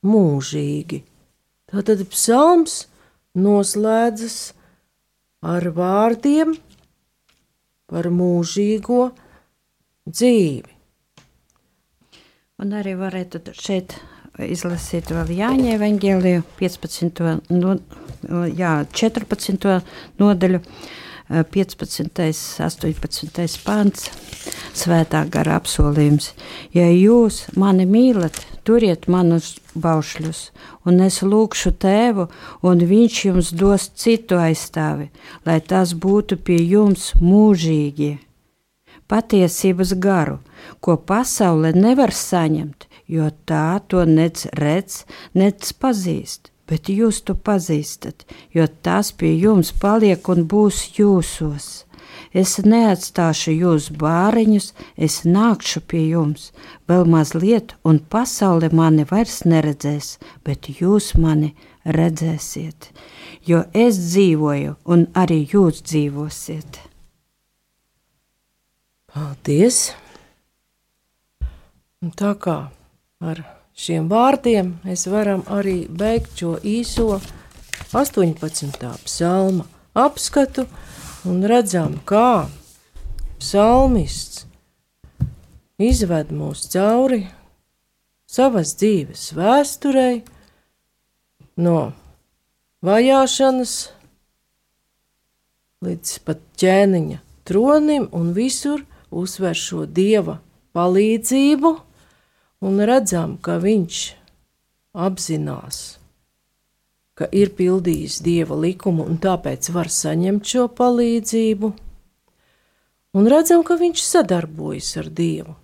mūžīgi. 0.06 1.02
Tātad 1.68 2.04
psalms 2.12 2.84
noslēdzas 3.38 4.38
ar 5.42 5.66
vārdiem 5.74 6.54
par 7.90 8.10
mūžīgo 8.14 9.08
dzīvi. 10.06 10.76
Un 12.58 12.74
arī 12.74 12.94
varētu 12.98 13.42
šeit 13.54 13.98
izlasīt 14.42 15.12
vēl 15.14 15.34
Jāņa 15.38 15.76
evaņģēliju 15.78 16.46
15. 16.60 17.22
No, 17.54 17.76
jā, 18.54 18.72
14. 19.02 19.68
nodaļu. 20.22 20.62
15. 21.30 22.12
18. 22.64 23.64
pants, 23.66 24.08
svētā 24.78 25.26
gara 25.30 25.58
apsolījums. 25.60 26.32
Ja 26.76 26.88
jūs 26.88 27.42
mani 27.60 27.84
mīlat, 27.90 28.40
turiet 28.68 29.10
manus 29.12 29.58
baušļus, 29.76 30.42
un 30.88 31.02
es 31.04 31.20
lūkšu 31.24 31.74
tēvu, 31.84 32.28
un 32.64 32.86
viņš 32.92 33.20
jums 33.26 33.52
dos 33.52 33.90
citu 34.00 34.40
aizstāvi, 34.40 35.10
lai 35.46 35.60
tas 35.60 35.94
būtu 35.94 36.40
pie 36.40 36.62
jums 36.64 37.12
mūžīgi. 37.20 38.18
Patiesības 39.08 39.94
garu, 40.04 40.40
ko 40.84 40.98
pasaule 41.00 41.72
nevar 41.76 42.12
saņemt, 42.12 42.88
jo 43.08 43.30
tā 43.48 43.80
to 43.88 44.04
nec 44.08 44.44
redz, 44.56 45.04
nec 45.36 45.72
pazīst, 45.80 46.52
bet 46.68 46.90
jūs 46.92 47.22
to 47.26 47.36
pazīstat, 47.36 48.26
jo 48.54 48.68
tas 48.84 49.12
pie 49.12 49.34
jums 49.36 49.74
paliek 49.82 50.30
un 50.30 50.46
būs 50.52 50.84
jūsos. 50.98 51.88
Es 52.34 52.58
neatstāšu 52.64 53.54
jūs 53.56 53.90
bāriņus, 54.02 54.74
es 54.98 55.22
nākšu 55.26 55.82
pie 55.88 56.04
jums, 56.12 56.52
vēl 56.90 57.08
mazliet, 57.10 57.76
un 57.88 58.00
pasaule 58.00 58.70
mani 58.74 59.08
vairs 59.10 59.42
neredzēs, 59.48 60.18
bet 60.44 60.70
jūs 60.80 61.14
mani 61.18 61.54
redzēsiet, 61.86 62.92
jo 63.48 63.64
es 63.74 64.00
dzīvoju, 64.10 64.76
un 64.86 65.08
arī 65.16 65.44
jūs 65.54 65.82
dzīvosiet. 65.88 66.82
Paldies! 69.14 69.94
Un 72.04 72.12
tā 72.14 72.36
kā 72.38 72.60
ar 73.26 73.40
šiem 73.78 74.10
vārdiem 74.10 74.74
mēs 74.86 75.06
varam 75.12 75.44
arī 75.54 75.86
beigt 75.88 76.40
šo 76.42 76.56
īso 76.66 77.20
18. 77.94 78.90
psalma 79.06 79.68
apskatu 79.98 80.66
un 81.30 81.44
redzam, 81.46 82.00
kā 82.06 82.48
psalmists 83.38 84.46
izved 85.78 86.34
mūs 86.34 86.66
cauri 86.74 87.28
savas 88.28 88.74
dzīves 88.82 89.30
vēsturei, 89.38 90.24
no 91.58 91.94
vajāšanas 92.86 93.76
līdz 95.86 96.18
pat 96.26 96.42
ķēniņa 96.60 97.22
tronim 97.48 98.10
un 98.12 98.34
visur 98.36 98.84
uzsver 99.14 99.56
šo 99.56 99.86
dieva 99.86 100.40
palīdzību, 100.76 101.72
un 102.62 102.82
redzam, 102.90 103.38
ka 103.42 103.58
viņš 103.62 104.02
apzinās, 104.98 105.82
ka 107.18 107.28
ir 107.34 107.54
pildījis 107.58 108.22
dieva 108.26 108.58
likumu 108.58 109.06
un 109.06 109.20
tāpēc 109.22 109.70
var 109.74 109.90
saņemt 109.94 110.46
šo 110.46 110.68
palīdzību, 110.78 111.72
un 113.18 113.30
redzam, 113.32 113.64
ka 113.66 113.78
viņš 113.80 114.04
sadarbojas 114.06 114.92
ar 115.02 115.10
dievu. 115.10 115.56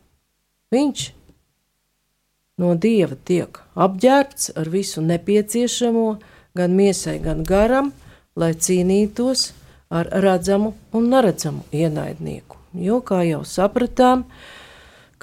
Viņš 0.74 1.10
no 2.62 2.74
dieva 2.78 3.18
tiek 3.26 3.60
apģērbts 3.74 4.54
ar 4.58 4.70
visu 4.74 5.02
nepieciešamo, 5.06 6.08
gan 6.58 6.74
miesai, 6.78 7.20
gan 7.22 7.44
garam, 7.46 7.92
lai 8.38 8.54
cīnītos 8.54 9.52
ar 9.94 10.10
redzamu 10.26 10.74
un 10.94 11.10
neredzamu 11.14 11.66
ienaidnieku. 11.74 12.58
Jo, 12.74 13.02
kā 13.06 13.22
jau 13.28 13.44
sapratām, 13.46 14.26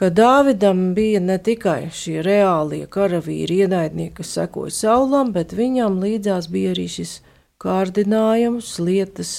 ka 0.00 0.08
Dāvidam 0.08 0.94
bija 0.96 1.20
ne 1.20 1.36
tikai 1.36 1.90
šie 1.92 2.22
reālie 2.24 2.86
karavīri 2.88 3.58
ienaidnieki, 3.66 4.14
kas 4.22 4.30
sekoja 4.38 4.72
saulam, 4.72 5.34
bet 5.34 5.52
viņam 5.52 5.98
līdzās 6.00 6.48
bija 6.48 6.70
arī 6.72 6.86
šis 6.88 7.18
kārdinājums 7.60 8.78
lietas 8.80 9.34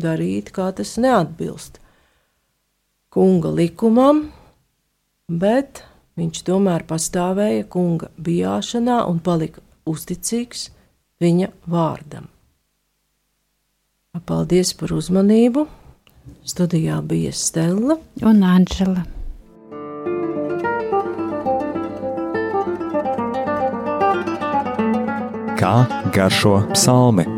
darīt, 0.00 0.48
kā 0.56 0.70
tas 0.72 0.94
neatbilst 0.96 1.76
kunga 3.12 3.52
likumam, 3.52 4.28
bet 5.28 5.82
viņš 6.16 6.40
tomēr 6.48 6.86
pastāvēja 6.88 7.66
kunga 7.72 8.08
bijāšanā 8.16 9.02
un 9.10 9.20
palika 9.24 9.60
uzticīgs 9.88 10.68
viņa 11.20 11.52
vārdam. 11.68 12.32
Paldies 14.24 14.72
par 14.74 14.96
uzmanību! 14.96 15.68
Studijā 16.48 16.98
bija 17.04 17.32
Stela 17.32 18.00
un 18.24 18.44
Anģela. 18.44 19.17
Kā 25.58 25.88
garšo 26.14 26.60
psalmi? 26.70 27.37